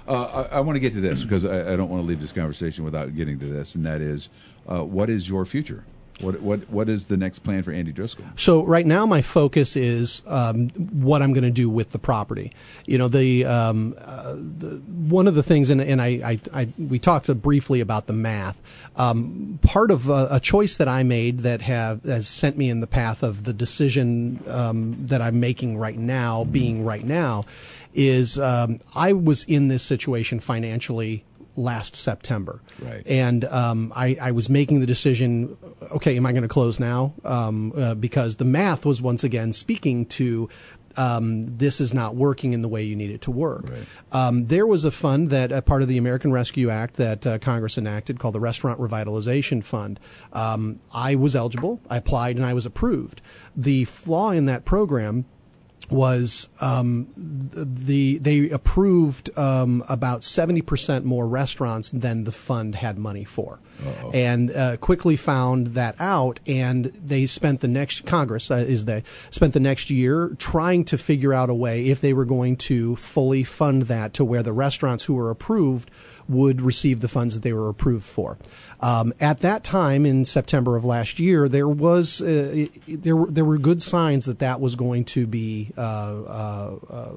Uh, 0.08 0.48
I, 0.52 0.58
I 0.58 0.60
want 0.62 0.78
to 0.78 0.80
get 0.80 0.94
to 0.94 1.02
this 1.02 1.24
because 1.24 1.44
I, 1.44 1.74
I 1.74 1.76
don't 1.76 1.90
want 1.90 2.02
to 2.02 2.08
leave 2.08 2.22
this 2.22 2.32
conversation 2.32 2.86
without 2.86 3.14
getting 3.16 3.38
to 3.40 3.46
this, 3.46 3.76
and 3.76 3.86
that 3.86 4.00
is, 4.00 4.30
uh, 4.66 4.84
what 4.86 5.10
is 5.10 5.28
your 5.28 5.46
future? 5.46 5.84
What 6.20 6.42
what 6.42 6.68
what 6.70 6.90
is 6.90 7.08
the 7.08 7.18
next 7.18 7.40
plan 7.40 7.62
for 7.62 7.72
Andy 7.72 7.92
Driscoll? 7.92 8.26
So 8.36 8.66
right 8.66 8.86
now, 8.86 9.06
my 9.06 9.22
focus 9.22 9.76
is 9.76 10.24
um, 10.26 10.70
what 10.70 11.22
I'm 11.22 11.32
going 11.32 11.44
to 11.44 11.52
do 11.52 11.70
with 11.70 11.92
the 11.92 12.00
property. 12.00 12.54
You 12.86 12.98
know, 12.98 13.08
the, 13.08 13.46
um, 13.46 13.94
uh, 14.00 14.34
the 14.34 14.82
one 14.88 15.28
of 15.28 15.36
the 15.36 15.44
things, 15.44 15.70
and, 15.70 15.80
and 15.80 16.02
I, 16.02 16.08
I, 16.08 16.40
I 16.54 16.70
we 16.80 16.98
talked 16.98 17.28
briefly 17.42 17.82
about 17.82 18.08
the 18.08 18.14
math. 18.14 18.62
Um, 18.96 19.60
part 19.62 19.92
of 19.92 20.10
a, 20.10 20.28
a 20.32 20.40
choice 20.40 20.76
that 20.78 20.88
I 20.88 21.04
made 21.04 21.40
that 21.40 21.62
have 21.62 22.04
has 22.04 22.28
sent 22.28 22.58
me 22.58 22.70
in 22.70 22.80
the 22.80 22.88
path 22.88 23.22
of 23.22 23.44
the 23.44 23.54
decision 23.54 24.44
um, 24.48 25.08
that 25.08 25.22
I'm 25.22 25.40
making 25.40 25.78
right 25.78 25.98
now, 25.98 26.46
being 26.46 26.84
right 26.84 27.06
now, 27.06 27.46
is 27.94 28.40
um, 28.40 28.80
I 28.96 29.14
was 29.14 29.44
in 29.44 29.68
this 29.68 29.84
situation 29.84 30.40
financially 30.40 31.26
last 31.58 31.96
September. 31.96 32.62
Right. 32.80 33.06
And 33.06 33.44
um, 33.46 33.92
I, 33.96 34.18
I 34.22 34.32
was 34.32 34.50
making 34.50 34.80
the 34.80 34.86
decision. 34.86 35.58
Okay, 35.92 36.16
am 36.16 36.26
I 36.26 36.32
going 36.32 36.44
to 36.44 36.48
close 36.48 36.80
now? 36.80 37.14
Um, 37.26 37.74
uh, 37.76 37.96
because 37.96 38.38
the 38.38 38.46
math 38.46 38.86
was 38.86 39.02
once 39.02 39.24
again 39.24 39.52
speaking 39.52 40.06
to 40.06 40.50
um, 40.98 41.58
this 41.58 41.80
is 41.80 41.94
not 41.94 42.16
working 42.16 42.54
in 42.54 42.62
the 42.62 42.68
way 42.68 42.84
you 42.84 42.96
need 42.96 43.12
it 43.12 43.22
to 43.22 43.32
work. 43.32 43.70
Right. 43.70 43.86
Um, 44.12 44.48
there 44.48 44.66
was 44.66 44.84
a 44.84 44.92
fund 44.92 45.30
that, 45.30 45.52
a 45.52 45.62
part 45.62 45.84
of 45.84 45.88
the 45.88 45.98
American 45.98 46.32
Rescue 46.32 46.70
Act, 46.70 46.96
that 46.96 47.26
uh, 47.26 47.38
Congress 47.38 47.78
enacted 47.78 48.20
called 48.20 48.34
the 48.34 48.40
Restaurant 48.40 48.80
Revitalization 48.80 49.64
Fund. 49.64 50.00
Um, 50.34 50.80
I 50.94 51.16
was 51.16 51.36
eligible, 51.36 51.80
I 51.90 51.98
applied, 51.98 52.36
and 52.36 52.46
I 52.46 52.54
was 52.54 52.66
approved. 52.66 53.22
The 53.56 53.86
flaw 53.86 54.32
in 54.32 54.46
that 54.48 54.66
program 54.66 55.26
was 55.90 56.50
um, 56.60 57.08
the 57.16 58.18
they 58.18 58.50
approved 58.50 59.30
um, 59.38 59.84
about 59.88 60.24
seventy 60.24 60.62
percent 60.62 61.06
more 61.06 61.26
restaurants 61.28 61.92
than 61.92 62.26
the 62.26 62.32
fund 62.32 62.76
had 62.76 62.98
money 62.98 63.24
for, 63.24 63.62
Uh-oh. 63.86 64.12
and 64.12 64.52
uh, 64.52 64.78
quickly 64.78 65.16
found 65.16 65.68
that 65.68 65.96
out. 66.00 66.42
And 66.46 66.86
they 66.86 67.26
spent 67.26 67.62
the 67.62 67.70
next 67.70 68.06
Congress 68.06 68.52
uh, 68.52 68.56
is 68.56 68.84
they 68.84 69.04
spent 69.30 69.54
the 69.54 69.62
next 69.62 69.90
year 69.90 70.36
trying 70.38 70.84
to 70.86 70.98
figure 70.98 71.34
out 71.34 71.50
a 71.50 71.56
way 71.56 71.88
if 71.88 72.02
they 72.02 72.12
were 72.12 72.26
going 72.26 72.58
to 72.58 72.98
fully 72.98 73.46
fund 73.46 73.84
that 73.84 74.14
to 74.16 74.26
where 74.26 74.44
the 74.44 74.54
restaurants 74.54 75.06
who 75.06 75.14
were 75.14 75.30
approved 75.30 75.90
would 76.30 76.62
receive 76.62 77.00
the 77.00 77.08
funds 77.08 77.34
that 77.34 77.44
they 77.44 77.54
were 77.54 77.70
approved 77.70 78.06
for. 78.06 78.38
Um, 78.80 79.14
at 79.20 79.40
that 79.40 79.64
time, 79.64 80.06
in 80.06 80.24
September 80.26 80.76
of 80.76 80.86
last 80.86 81.20
year, 81.20 81.50
there 81.50 81.68
was 81.68 82.22
uh, 82.22 82.68
there 82.88 83.16
were 83.16 83.32
there 83.32 83.46
were 83.46 83.58
good 83.58 83.82
signs 83.82 84.26
that 84.26 84.40
that 84.40 84.62
was 84.62 84.76
going 84.76 85.06
to 85.06 85.26
be 85.26 85.72
uh, 85.78 85.82
uh, 85.82 86.76
uh, 86.90 87.12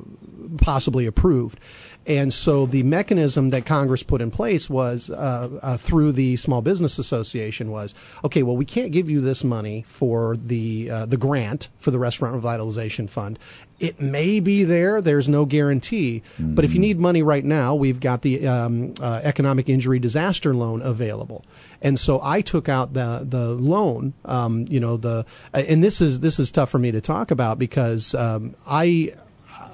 possibly 0.59 1.05
approved, 1.05 1.61
and 2.07 2.33
so 2.33 2.65
the 2.65 2.83
mechanism 2.83 3.51
that 3.51 3.67
Congress 3.67 4.03
put 4.03 4.23
in 4.23 4.31
place 4.31 4.71
was 4.71 5.11
uh, 5.11 5.59
uh, 5.63 5.77
through 5.77 6.13
the 6.13 6.37
Small 6.37 6.63
Business 6.63 6.99
Association 6.99 7.71
was 7.71 7.95
okay. 8.25 8.43
Well, 8.43 8.57
we 8.57 8.65
can't 8.65 8.91
give 8.91 9.11
you 9.11 9.21
this 9.21 9.45
money 9.45 9.83
for 9.87 10.37
the 10.37 10.89
the 11.07 11.19
grant 11.19 11.69
for 11.79 11.91
the 11.91 11.99
Restaurant 11.99 12.43
Revitalization 12.43 13.11
Fund. 13.11 13.39
It 13.79 14.01
may 14.01 14.41
be 14.41 14.65
there. 14.65 15.01
There's 15.01 15.29
no 15.29 15.47
guarantee. 15.47 16.23
Mm-hmm. 16.35 16.55
But 16.55 16.67
if 16.67 16.75
you 16.75 16.81
need 16.81 16.99
money 16.99 17.23
right 17.23 17.45
now, 17.45 17.75
we've 17.75 17.99
got 17.99 18.21
the 18.21 18.47
um, 18.47 18.93
uh, 19.01 19.21
economic 19.23 19.69
injury 19.69 19.99
disaster 19.99 20.55
loan 20.55 20.83
available. 20.83 21.45
And 21.83 21.99
so 21.99 22.21
I 22.23 22.41
took 22.41 22.69
out 22.69 22.93
the 22.93 23.27
the 23.29 23.49
loan. 23.49 24.15
Um, 24.25 24.67
you 24.69 24.81
know 24.81 24.97
the 24.97 25.25
and 25.53 25.83
this 25.83 26.01
is 26.01 26.21
this 26.21 26.39
is 26.39 26.51
tough 26.51 26.71
for 26.71 26.79
me 26.79 26.91
to 26.93 27.01
talk 27.01 27.31
about 27.31 27.59
because 27.59 28.15
um, 28.15 28.55
I 28.67 29.15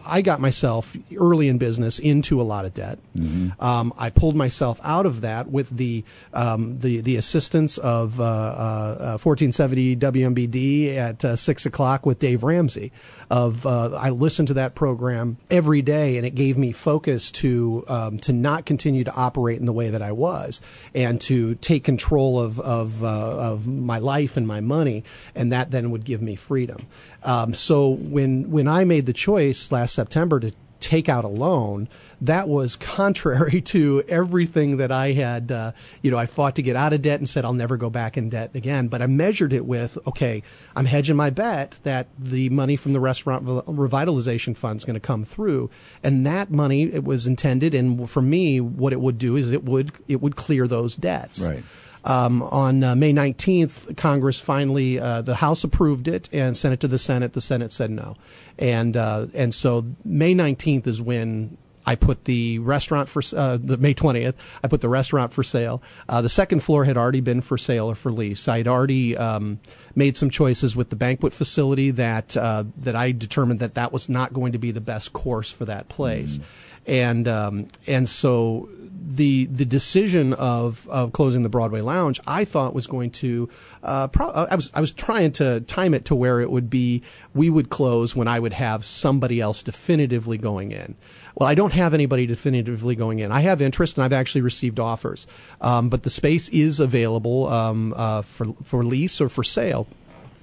I 0.07 0.23
got 0.23 0.41
myself 0.41 0.97
early 1.17 1.49
in 1.49 1.59
business 1.59 1.99
into 1.99 2.41
a 2.41 2.45
lot 2.45 2.65
of 2.65 2.75
debt. 2.75 2.99
Mm-hmm. 3.17 3.63
Um, 3.63 3.93
I 3.99 4.11
pulled 4.11 4.37
myself 4.37 4.81
out 4.83 5.07
of 5.07 5.21
that 5.23 5.51
with 5.51 5.71
the 5.71 6.05
um, 6.33 6.79
the 6.79 7.01
the 7.01 7.17
assistance 7.17 7.79
of 7.79 8.21
uh, 8.21 8.25
uh, 8.25 9.19
1470 9.23 9.97
WMBD 9.97 10.97
at 10.97 11.25
uh, 11.25 11.37
six 11.37 11.67
o'clock 11.67 12.07
with 12.07 12.19
Dave 12.19 12.43
Ramsey. 12.43 12.93
Of 13.29 13.67
uh, 13.67 13.95
I 13.95 14.11
listened 14.11 14.49
to 14.49 14.55
that 14.55 14.75
program 14.75 15.39
every 15.51 15.83
day, 15.83 16.17
and 16.17 16.25
it 16.25 16.35
gave 16.35 16.57
me 16.57 16.71
focus 16.73 17.33
to 17.33 17.85
um, 17.89 18.19
to 18.21 18.33
not 18.33 18.67
continue 18.67 19.03
to 19.05 19.15
operate 19.15 19.59
in 19.59 19.67
the 19.67 19.73
way 19.73 19.91
that 19.91 20.03
I 20.03 20.13
was, 20.13 20.61
and 20.95 21.21
to 21.23 21.57
take 21.57 21.83
control 21.83 22.41
of 22.41 22.61
of 22.61 23.03
uh, 23.03 23.07
of 23.07 23.67
my 23.67 23.99
life 23.99 24.37
and 24.37 24.47
my 24.47 24.61
money, 24.61 25.03
and 25.35 25.53
that 25.53 25.73
then 25.73 25.91
would 25.91 26.05
give 26.05 26.23
me 26.23 26.37
freedom. 26.37 26.87
Um, 27.25 27.55
so 27.55 27.91
when 27.91 28.51
when 28.51 28.69
I 28.69 28.85
made 28.85 29.07
the 29.07 29.13
choice 29.13 29.73
last 29.73 29.96
September 29.97 30.39
to 30.41 30.53
take 30.79 31.09
out 31.09 31.25
a 31.25 31.29
loan, 31.29 31.89
that 32.21 32.49
was 32.49 32.77
contrary 32.77 33.61
to 33.75 34.05
everything 34.09 34.77
that 34.77 34.93
I 34.93 35.13
had. 35.13 35.51
Uh, 35.51 35.73
you 36.03 36.11
know, 36.11 36.19
I 36.19 36.27
fought 36.27 36.55
to 36.57 36.63
get 36.63 36.77
out 36.77 36.93
of 36.93 37.03
debt 37.03 37.19
and 37.19 37.29
said 37.29 37.45
I'll 37.45 37.53
never 37.53 37.77
go 37.77 37.91
back 37.91 38.17
in 38.17 38.29
debt 38.29 38.55
again. 38.55 38.89
But 38.89 39.03
I 39.03 39.07
measured 39.07 39.53
it 39.53 39.67
with 39.67 39.99
okay, 40.07 40.43
I'm 40.75 40.87
hedging 40.87 41.17
my 41.17 41.31
bet 41.31 41.79
that 41.83 42.09
the 42.19 42.49
money 42.51 42.77
from 42.77 42.93
the 42.93 43.01
restaurant 43.01 43.45
revitalization 43.47 44.57
fund 44.57 44.79
is 44.79 44.85
going 44.85 44.95
to 44.95 45.01
come 45.01 45.25
through, 45.25 45.71
and 46.03 46.25
that 46.27 46.51
money 46.51 46.85
it 46.85 47.05
was 47.05 47.27
intended, 47.27 47.75
and 47.75 48.09
for 48.09 48.23
me, 48.23 48.61
what 48.61 48.93
it 48.93 49.01
would 49.01 49.19
do 49.19 49.37
is 49.37 49.53
it 49.53 49.65
would 49.65 49.93
it 50.07 50.21
would 50.21 50.37
clear 50.37 50.69
those 50.69 50.95
debts. 50.95 51.47
Right. 51.47 51.65
Um, 52.07 52.43
on 52.45 52.85
uh, 52.85 52.95
May 52.95 53.13
19th, 53.13 53.97
Congress 53.97 54.41
finally, 54.41 55.01
uh, 55.01 55.23
the 55.23 55.35
House 55.35 55.65
approved 55.65 56.07
it 56.07 56.29
and 56.33 56.57
sent 56.57 56.73
it 56.73 56.81
to 56.81 56.89
the 56.89 56.99
Senate. 56.99 57.33
The 57.33 57.41
Senate 57.41 57.73
said 57.73 57.91
no. 57.91 58.15
And, 58.59 58.97
uh, 58.97 59.27
and 59.35 59.53
so 59.53 59.85
May 60.05 60.33
19th 60.33 60.87
is 60.87 61.03
when 61.03 61.59
I 61.87 61.95
put 61.95 62.25
the 62.25 62.59
restaurant 62.59 63.09
for 63.09 63.23
uh, 63.35 63.57
the 63.57 63.77
May 63.77 63.95
20th. 63.95 64.35
I 64.63 64.69
put 64.69 64.81
the 64.81 64.89
restaurant 64.89 65.33
for 65.33 65.45
sale. 65.45 65.81
Uh, 66.09 66.21
the 66.21 66.29
second 66.29 66.61
floor 66.61 66.85
had 66.85 66.97
already 66.97 67.21
been 67.21 67.41
for 67.41 67.57
sale 67.57 67.87
or 67.87 67.95
for 67.95 68.11
lease. 68.11 68.49
I 68.49 68.59
had 68.59 68.69
already 68.69 69.17
um, 69.17 69.61
made 69.95 70.17
some 70.17 70.29
choices 70.29 70.75
with 70.75 70.91
the 70.91 70.97
banquet 70.97 71.33
facility 71.33 71.93
that 71.93 72.37
uh, 72.37 72.65
that 72.79 72.97
I 72.97 73.13
determined 73.13 73.61
that 73.61 73.75
that 73.75 73.93
was 73.93 74.09
not 74.09 74.33
going 74.33 74.53
to 74.53 74.59
be 74.59 74.73
the 74.73 74.81
best 74.81 75.13
course 75.13 75.51
for 75.51 75.65
that 75.67 75.89
place, 75.89 76.39
mm. 76.39 76.45
and 76.87 77.29
um, 77.29 77.69
and 77.87 78.09
so 78.09 78.69
the 79.07 79.47
the 79.47 79.65
decision 79.65 80.33
of 80.35 80.89
of 80.89 81.13
closing 81.13 81.43
the 81.43 81.49
Broadway 81.49 81.81
Lounge, 81.81 82.21
I 82.27 82.45
thought 82.45 82.75
was 82.75 82.87
going 82.87 83.11
to. 83.13 83.49
Uh, 83.83 84.09
pro- 84.09 84.31
I 84.31 84.55
was 84.55 84.71
I 84.75 84.81
was 84.81 84.91
trying 84.93 85.33
to 85.33 85.61
time 85.61 85.95
it 85.95 86.05
to 86.07 86.15
where 86.15 86.41
it 86.41 86.51
would 86.51 86.69
be 86.69 87.03
we 87.35 87.49
would 87.49 87.69
close 87.71 88.17
when 88.17 88.27
I 88.27 88.41
would 88.41 88.55
have 88.55 88.85
somebody 88.85 89.41
else 89.41 89.63
definitively 89.63 90.39
going 90.39 90.73
in. 90.73 90.97
Well, 91.37 91.49
I 91.49 91.55
don't 91.55 91.73
have 91.73 91.95
anybody 91.95 92.27
definitively 92.27 92.97
going 92.97 93.21
in. 93.21 93.31
I 93.31 93.41
have 93.41 93.63
interest, 93.63 93.97
and 93.97 94.05
I've 94.05 94.13
actually 94.13 94.41
received 94.41 94.81
offers, 94.81 95.27
um, 95.61 95.89
but 95.89 96.03
the 96.03 96.11
space 96.11 96.49
is 96.49 96.81
available 96.81 97.49
um, 97.49 97.95
uh, 97.97 98.23
for 98.23 98.47
for 98.65 98.85
lease 98.85 99.21
or 99.21 99.29
for 99.29 99.45
sale. 99.45 99.87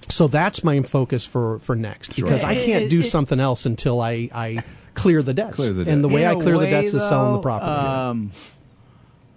So 0.09 0.27
that's 0.27 0.63
my 0.63 0.81
focus 0.81 1.25
for 1.25 1.59
for 1.59 1.75
next 1.75 2.13
sure. 2.13 2.25
because 2.25 2.43
I 2.43 2.55
can't 2.55 2.89
do 2.89 3.03
something 3.03 3.39
else 3.39 3.65
until 3.65 4.01
I 4.01 4.29
I 4.33 4.63
clear 4.93 5.23
the 5.23 5.33
debts. 5.33 5.55
Clear 5.55 5.73
the 5.73 5.85
debt. 5.85 5.93
And 5.93 6.03
the 6.03 6.09
way 6.09 6.23
In 6.23 6.29
I 6.29 6.31
a 6.33 6.35
clear 6.35 6.53
the 6.53 6.65
way, 6.65 6.69
debts 6.69 6.93
is 6.93 7.07
selling 7.07 7.33
the 7.33 7.39
property. 7.39 7.71
Um, 7.71 8.31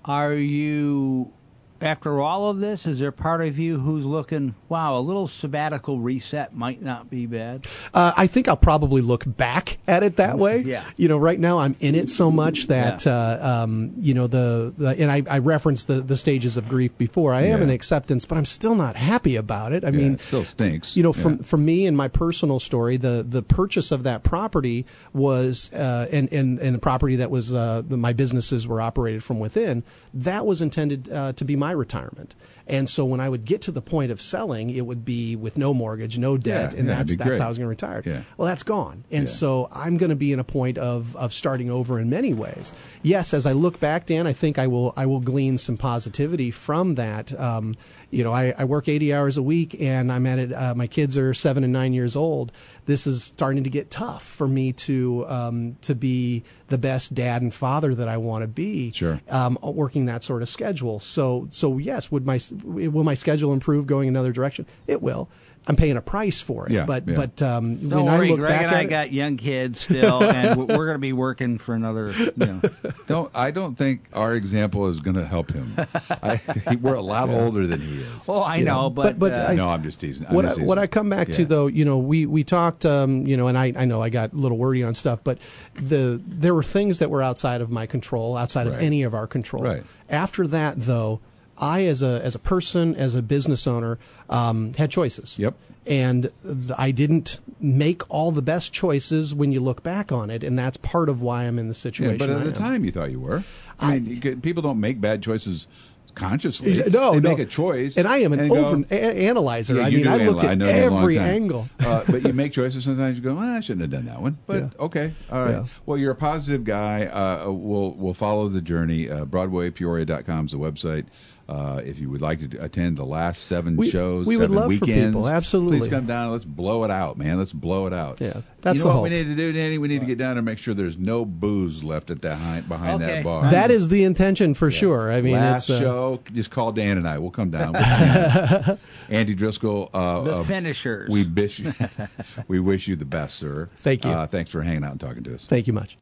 are 0.04 0.34
you, 0.34 1.32
after 1.80 2.20
all 2.20 2.48
of 2.48 2.58
this, 2.58 2.86
is 2.86 2.98
there 2.98 3.12
part 3.12 3.40
of 3.42 3.58
you 3.58 3.78
who's 3.80 4.04
looking, 4.04 4.54
wow, 4.68 4.98
a 4.98 5.00
little 5.00 5.28
sabbatical 5.28 5.98
reset 5.98 6.54
might 6.54 6.82
not 6.82 7.10
be 7.10 7.26
bad? 7.26 7.66
Uh, 7.92 8.12
I 8.16 8.26
think 8.26 8.48
I'll 8.48 8.56
probably 8.56 9.02
look 9.02 9.24
back 9.26 9.78
at 9.86 10.02
it 10.02 10.16
that 10.16 10.38
way. 10.38 10.60
Yeah. 10.62 10.84
You 10.96 11.08
know, 11.08 11.18
right 11.18 11.38
now 11.38 11.58
I'm 11.58 11.76
in 11.80 11.94
it 11.94 12.08
so 12.08 12.30
much 12.30 12.68
that, 12.68 13.04
Yeah. 13.04 13.12
uh, 13.14 13.62
um, 13.64 13.92
you 13.96 14.14
know, 14.14 14.26
the, 14.26 14.72
the 14.76 14.88
and 14.98 15.10
I, 15.10 15.22
I 15.28 15.38
referenced 15.38 15.86
the, 15.86 16.00
the 16.00 16.16
stages 16.16 16.56
of 16.56 16.68
grief 16.68 16.96
before. 16.98 17.34
I 17.34 17.42
am 17.42 17.58
Yeah. 17.58 17.64
in 17.64 17.70
acceptance, 17.70 18.24
but 18.24 18.38
I'm 18.38 18.44
still 18.44 18.74
not 18.74 18.96
happy 18.96 19.36
about 19.36 19.72
it. 19.72 19.84
I 19.84 19.88
Yeah, 19.88 19.96
mean, 19.98 20.12
it 20.14 20.20
still 20.22 20.44
stinks. 20.44 20.96
you 20.96 21.02
know, 21.02 21.12
Yeah. 21.14 21.22
from 21.22 21.38
from 21.38 21.64
me 21.64 21.86
and 21.86 21.96
my 21.96 22.08
personal 22.08 22.58
story, 22.60 22.96
the 22.96 23.24
the 23.28 23.42
purchase 23.42 23.90
of 23.92 24.02
that 24.04 24.22
property 24.22 24.86
was 25.12 25.70
uh, 25.72 26.06
and 26.12 26.32
and 26.32 26.58
and 26.58 26.74
the 26.74 26.78
property 26.78 27.16
that 27.16 27.30
was 27.30 27.52
uh, 27.52 27.82
the, 27.86 27.96
my 27.96 28.12
businesses 28.12 28.66
were 28.66 28.80
operated 28.80 29.22
from 29.22 29.38
within. 29.38 29.82
That 30.14 30.46
was 30.46 30.62
intended 30.62 31.10
uh, 31.10 31.32
to 31.34 31.44
be 31.44 31.56
my 31.56 31.65
retirement. 31.70 32.34
And 32.66 32.88
so 32.88 33.04
when 33.04 33.20
I 33.20 33.28
would 33.28 33.44
get 33.44 33.60
to 33.62 33.70
the 33.70 33.82
point 33.82 34.10
of 34.10 34.20
selling, 34.20 34.70
it 34.70 34.86
would 34.86 35.04
be 35.04 35.36
with 35.36 35.56
no 35.56 35.72
mortgage, 35.72 36.18
no 36.18 36.36
debt, 36.36 36.72
Yeah, 36.72 36.78
and 36.80 36.88
yeah, 36.88 36.96
that's 36.96 37.16
that's 37.16 37.38
how 37.38 37.46
I 37.46 37.48
was 37.48 37.58
going 37.58 37.66
to 37.66 37.68
retire. 37.68 38.02
Yeah. 38.04 38.22
Well, 38.36 38.48
that's 38.48 38.62
gone, 38.64 39.04
and 39.10 39.28
so 39.28 39.68
I'm 39.72 39.96
going 39.96 40.10
to 40.10 40.16
be 40.16 40.32
in 40.32 40.40
a 40.40 40.44
point 40.44 40.78
of 40.78 41.14
of 41.16 41.32
starting 41.32 41.70
over 41.70 42.00
in 42.00 42.10
many 42.10 42.34
ways. 42.34 42.74
Yes, 43.02 43.32
as 43.34 43.46
I 43.46 43.52
look 43.52 43.78
back, 43.78 44.06
Dan, 44.06 44.26
I 44.26 44.32
think 44.32 44.58
I 44.58 44.66
will 44.66 44.92
I 44.96 45.06
will 45.06 45.20
glean 45.20 45.58
some 45.58 45.76
positivity 45.76 46.50
from 46.50 46.96
that. 46.96 47.38
Um, 47.38 47.76
you 48.10 48.22
know, 48.24 48.32
I, 48.32 48.54
I 48.56 48.64
work 48.64 48.88
80 48.88 49.12
hours 49.12 49.36
a 49.36 49.42
week, 49.42 49.80
and 49.80 50.12
I'm 50.12 50.26
at 50.26 50.38
it. 50.38 50.52
Uh, 50.52 50.74
my 50.74 50.86
kids 50.86 51.18
are 51.18 51.34
seven 51.34 51.64
and 51.64 51.72
nine 51.72 51.92
years 51.92 52.16
old. 52.16 52.52
This 52.86 53.06
is 53.06 53.24
starting 53.24 53.64
to 53.64 53.70
get 53.70 53.90
tough 53.90 54.24
for 54.24 54.46
me 54.46 54.72
to 54.72 55.26
um, 55.28 55.76
to 55.82 55.94
be 55.94 56.44
the 56.68 56.78
best 56.78 57.14
dad 57.14 57.42
and 57.42 57.52
father 57.52 57.94
that 57.94 58.08
I 58.08 58.16
want 58.16 58.42
to 58.42 58.48
be. 58.48 58.92
Sure. 58.92 59.20
Um, 59.28 59.58
working 59.62 60.06
that 60.06 60.22
sort 60.22 60.42
of 60.42 60.48
schedule. 60.48 61.00
So 61.00 61.48
so 61.50 61.78
yes, 61.78 62.10
would 62.12 62.24
my 62.24 62.38
will 62.64 63.04
my 63.04 63.14
schedule 63.14 63.52
improve 63.52 63.86
going 63.86 64.08
another 64.08 64.32
direction? 64.32 64.66
It 64.86 65.02
will. 65.02 65.28
I'm 65.68 65.74
paying 65.74 65.96
a 65.96 66.00
price 66.00 66.40
for 66.40 66.66
it. 66.66 66.72
Yeah, 66.72 66.84
but 66.86 67.08
yeah. 67.08 67.16
but 67.16 67.42
um, 67.42 67.74
Don't 67.74 68.04
when 68.04 68.04
worry, 68.04 68.26
I 68.28 68.30
look 68.30 68.38
Greg 68.38 68.50
back 68.52 68.62
and 68.62 68.70
I 68.70 68.78
at 68.78 68.84
it, 68.84 68.88
got 68.88 69.12
young 69.12 69.36
kids 69.36 69.80
still, 69.80 70.22
and 70.22 70.56
we're 70.60 70.66
going 70.86 70.94
to 70.94 70.98
be 71.00 71.12
working 71.12 71.58
for 71.58 71.74
another. 71.74 72.12
You 72.12 72.32
know. 72.36 72.60
don't 73.08 73.32
I 73.34 73.50
don't 73.50 73.74
think 73.74 74.04
our 74.12 74.34
example 74.34 74.86
is 74.86 75.00
going 75.00 75.16
to 75.16 75.26
help 75.26 75.50
him. 75.50 75.74
I, 76.22 76.36
he, 76.70 76.76
we're 76.76 76.94
a 76.94 77.02
lot 77.02 77.30
older 77.30 77.66
than 77.66 77.80
he 77.80 78.02
is. 78.02 78.28
Oh, 78.28 78.38
I 78.42 78.58
You 78.58 78.64
know, 78.64 78.82
know, 78.82 78.90
but 78.90 79.18
but- 79.18 79.18
but 79.18 79.32
uh, 79.32 79.46
I- 79.50 79.54
no, 79.56 79.68
I'm 79.68 79.82
just 79.82 79.98
teasing. 79.98 80.24
I'm 80.28 80.36
what 80.36 80.44
just 80.44 80.60
I, 80.60 80.62
what 80.62 80.78
I 80.78 80.86
come 80.86 81.10
back 81.10 81.30
to 81.30 81.44
though, 81.44 81.66
you 81.66 81.84
know, 81.84 81.98
we 81.98 82.26
we 82.26 82.44
talked, 82.44 82.86
um, 82.86 83.26
you 83.26 83.36
know, 83.36 83.48
and 83.48 83.58
I, 83.58 83.72
I 83.76 83.86
know 83.86 84.00
I 84.00 84.08
got 84.08 84.34
a 84.34 84.36
little 84.36 84.58
wordy 84.58 84.84
on 84.84 84.94
stuff, 84.94 85.18
but 85.24 85.38
the 85.74 86.22
there 86.24 86.54
were 86.54 86.62
things 86.62 87.00
that 87.00 87.10
were 87.10 87.24
outside 87.24 87.60
of 87.60 87.72
my 87.72 87.86
control, 87.86 88.36
outside 88.36 88.68
of 88.68 88.76
any 88.76 89.02
of 89.02 89.14
our 89.14 89.26
control. 89.26 89.64
Right. 89.64 89.82
After 90.08 90.46
that, 90.46 90.80
though, 90.82 91.18
I, 91.58 91.84
as 91.84 92.02
a 92.02 92.20
as 92.24 92.34
a 92.34 92.38
person, 92.38 92.94
as 92.96 93.14
a 93.14 93.22
business 93.22 93.66
owner, 93.66 93.98
um, 94.28 94.72
had 94.74 94.90
choices. 94.90 95.38
Yep. 95.38 95.54
And 95.86 96.30
I 96.76 96.90
didn't 96.90 97.38
make 97.60 98.02
all 98.10 98.32
the 98.32 98.42
best 98.42 98.72
choices 98.72 99.34
when 99.34 99.52
you 99.52 99.60
look 99.60 99.84
back 99.84 100.10
on 100.10 100.30
it, 100.30 100.42
and 100.42 100.58
that's 100.58 100.76
part 100.78 101.08
of 101.08 101.22
why 101.22 101.44
I'm 101.44 101.58
in 101.60 101.68
the 101.68 101.74
Yeah, 101.74 101.80
situation. 101.80 102.18
but 102.18 102.28
at 102.30 102.36
I 102.38 102.40
the 102.40 102.46
am. 102.48 102.52
time 102.54 102.84
you 102.84 102.90
thought 102.90 103.12
you 103.12 103.20
were. 103.20 103.44
I 103.78 104.00
mean, 104.00 104.40
people 104.40 104.62
don't 104.62 104.80
make 104.80 105.00
bad 105.00 105.22
choices 105.22 105.68
consciously. 106.16 106.72
No, 106.90 107.12
they 107.12 107.20
no. 107.20 107.28
make 107.30 107.38
a 107.38 107.44
choice, 107.46 107.96
and 107.96 108.08
I 108.08 108.16
am 108.18 108.32
an 108.32 108.40
and 108.40 108.50
go, 108.50 108.84
a- 108.90 108.94
analyzer. 109.28 109.74
Yeah, 109.76 109.82
I 109.82 109.90
mean, 109.90 110.02
do 110.02 110.08
I 110.10 110.16
looked 110.26 110.42
analyze. 110.42 110.44
at 110.44 110.50
I 110.50 110.54
know 110.56 110.66
you 110.66 110.88
a 110.88 110.90
long 110.90 111.02
every 111.02 111.18
angle. 111.20 111.68
uh, 111.80 112.02
but 112.08 112.22
you 112.26 112.32
make 112.32 112.52
choices 112.52 112.82
sometimes. 112.82 113.16
You 113.18 113.22
go, 113.22 113.34
well, 113.36 113.56
I 113.56 113.60
shouldn't 113.60 113.82
have 113.82 113.90
done 113.90 114.06
that 114.06 114.20
one. 114.20 114.38
But 114.46 114.56
Yeah. 114.62 114.68
okay, 114.80 115.12
all 115.30 115.44
right. 115.44 115.50
Yeah. 115.52 115.64
Well, 115.84 115.98
you're 115.98 116.10
a 116.12 116.16
positive 116.16 116.64
guy. 116.64 117.06
Uh, 117.06 117.50
we'll 117.52 117.92
we'll 117.94 118.14
follow 118.14 118.48
the 118.48 118.60
journey. 118.62 119.08
Uh, 119.08 119.24
BroadwayPeoria.com 119.26 120.46
is 120.46 120.50
the 120.52 120.58
website. 120.58 121.04
Uh, 121.48 121.80
if 121.84 122.00
you 122.00 122.10
would 122.10 122.20
like 122.20 122.40
to 122.50 122.58
attend 122.60 122.96
the 122.96 123.04
last 123.04 123.44
seven 123.44 123.76
We- 123.76 123.88
shows, 123.88 124.26
we 124.26 124.36
would 124.36 124.44
seven 124.50 124.56
love 124.56 124.64
for 124.64 124.84
weekends, 124.86 125.14
people, 125.14 125.28
absolutely. 125.28 125.78
Please 125.78 125.88
come 125.88 126.04
down 126.04 126.24
and 126.24 126.32
let's 126.32 126.44
blow 126.44 126.82
it 126.82 126.90
out, 126.90 127.16
man. 127.18 127.38
Let's 127.38 127.52
blow 127.52 127.86
it 127.86 127.92
out. 127.92 128.20
Yeah, 128.20 128.40
that's 128.62 128.78
you 128.78 128.84
know 128.84 128.90
the 128.90 128.94
what 128.96 129.02
we 129.04 129.10
need 129.10 129.24
to 129.28 129.36
do, 129.36 129.52
Danny? 129.52 129.78
We 129.78 129.86
need 129.86 130.00
to 130.00 130.06
get 130.06 130.18
down 130.18 130.36
and 130.38 130.44
make 130.44 130.58
sure 130.58 130.74
there's 130.74 130.98
no 130.98 131.24
booze 131.24 131.84
left 131.84 132.10
at 132.10 132.20
that 132.22 132.36
behind, 132.38 132.68
behind 132.68 133.00
Okay. 133.02 133.14
that 133.14 133.24
bar. 133.24 133.48
That 133.50 133.70
is 133.70 133.86
the 133.86 134.02
intention 134.02 134.54
for 134.54 134.72
sure. 134.72 135.12
I 135.12 135.20
mean, 135.22 135.34
Last 135.34 135.70
it's 135.70 135.78
uh, 135.78 135.80
show, 135.80 136.20
just 136.32 136.50
call 136.50 136.72
Dan 136.72 136.98
and 136.98 137.06
I. 137.06 137.18
We'll 137.18 137.30
come 137.30 137.50
down. 137.50 137.76
Andy 139.08 139.34
Driscoll. 139.36 139.90
Uh, 139.94 140.22
The 140.22 140.36
uh, 140.38 140.42
finishers. 140.42 141.08
we 141.08 141.22
wish 141.24 141.62
we 142.48 142.58
wish 142.58 142.88
you 142.88 142.96
the 142.96 143.04
best, 143.04 143.36
sir. 143.36 143.68
Thank 143.82 144.04
you. 144.04 144.10
Uh, 144.10 144.26
thanks 144.26 144.50
for 144.50 144.62
hanging 144.62 144.82
out 144.82 144.90
and 144.92 145.00
talking 145.00 145.22
to 145.22 145.34
us. 145.36 145.44
Thank 145.44 145.68
you 145.68 145.72
much. 145.72 145.96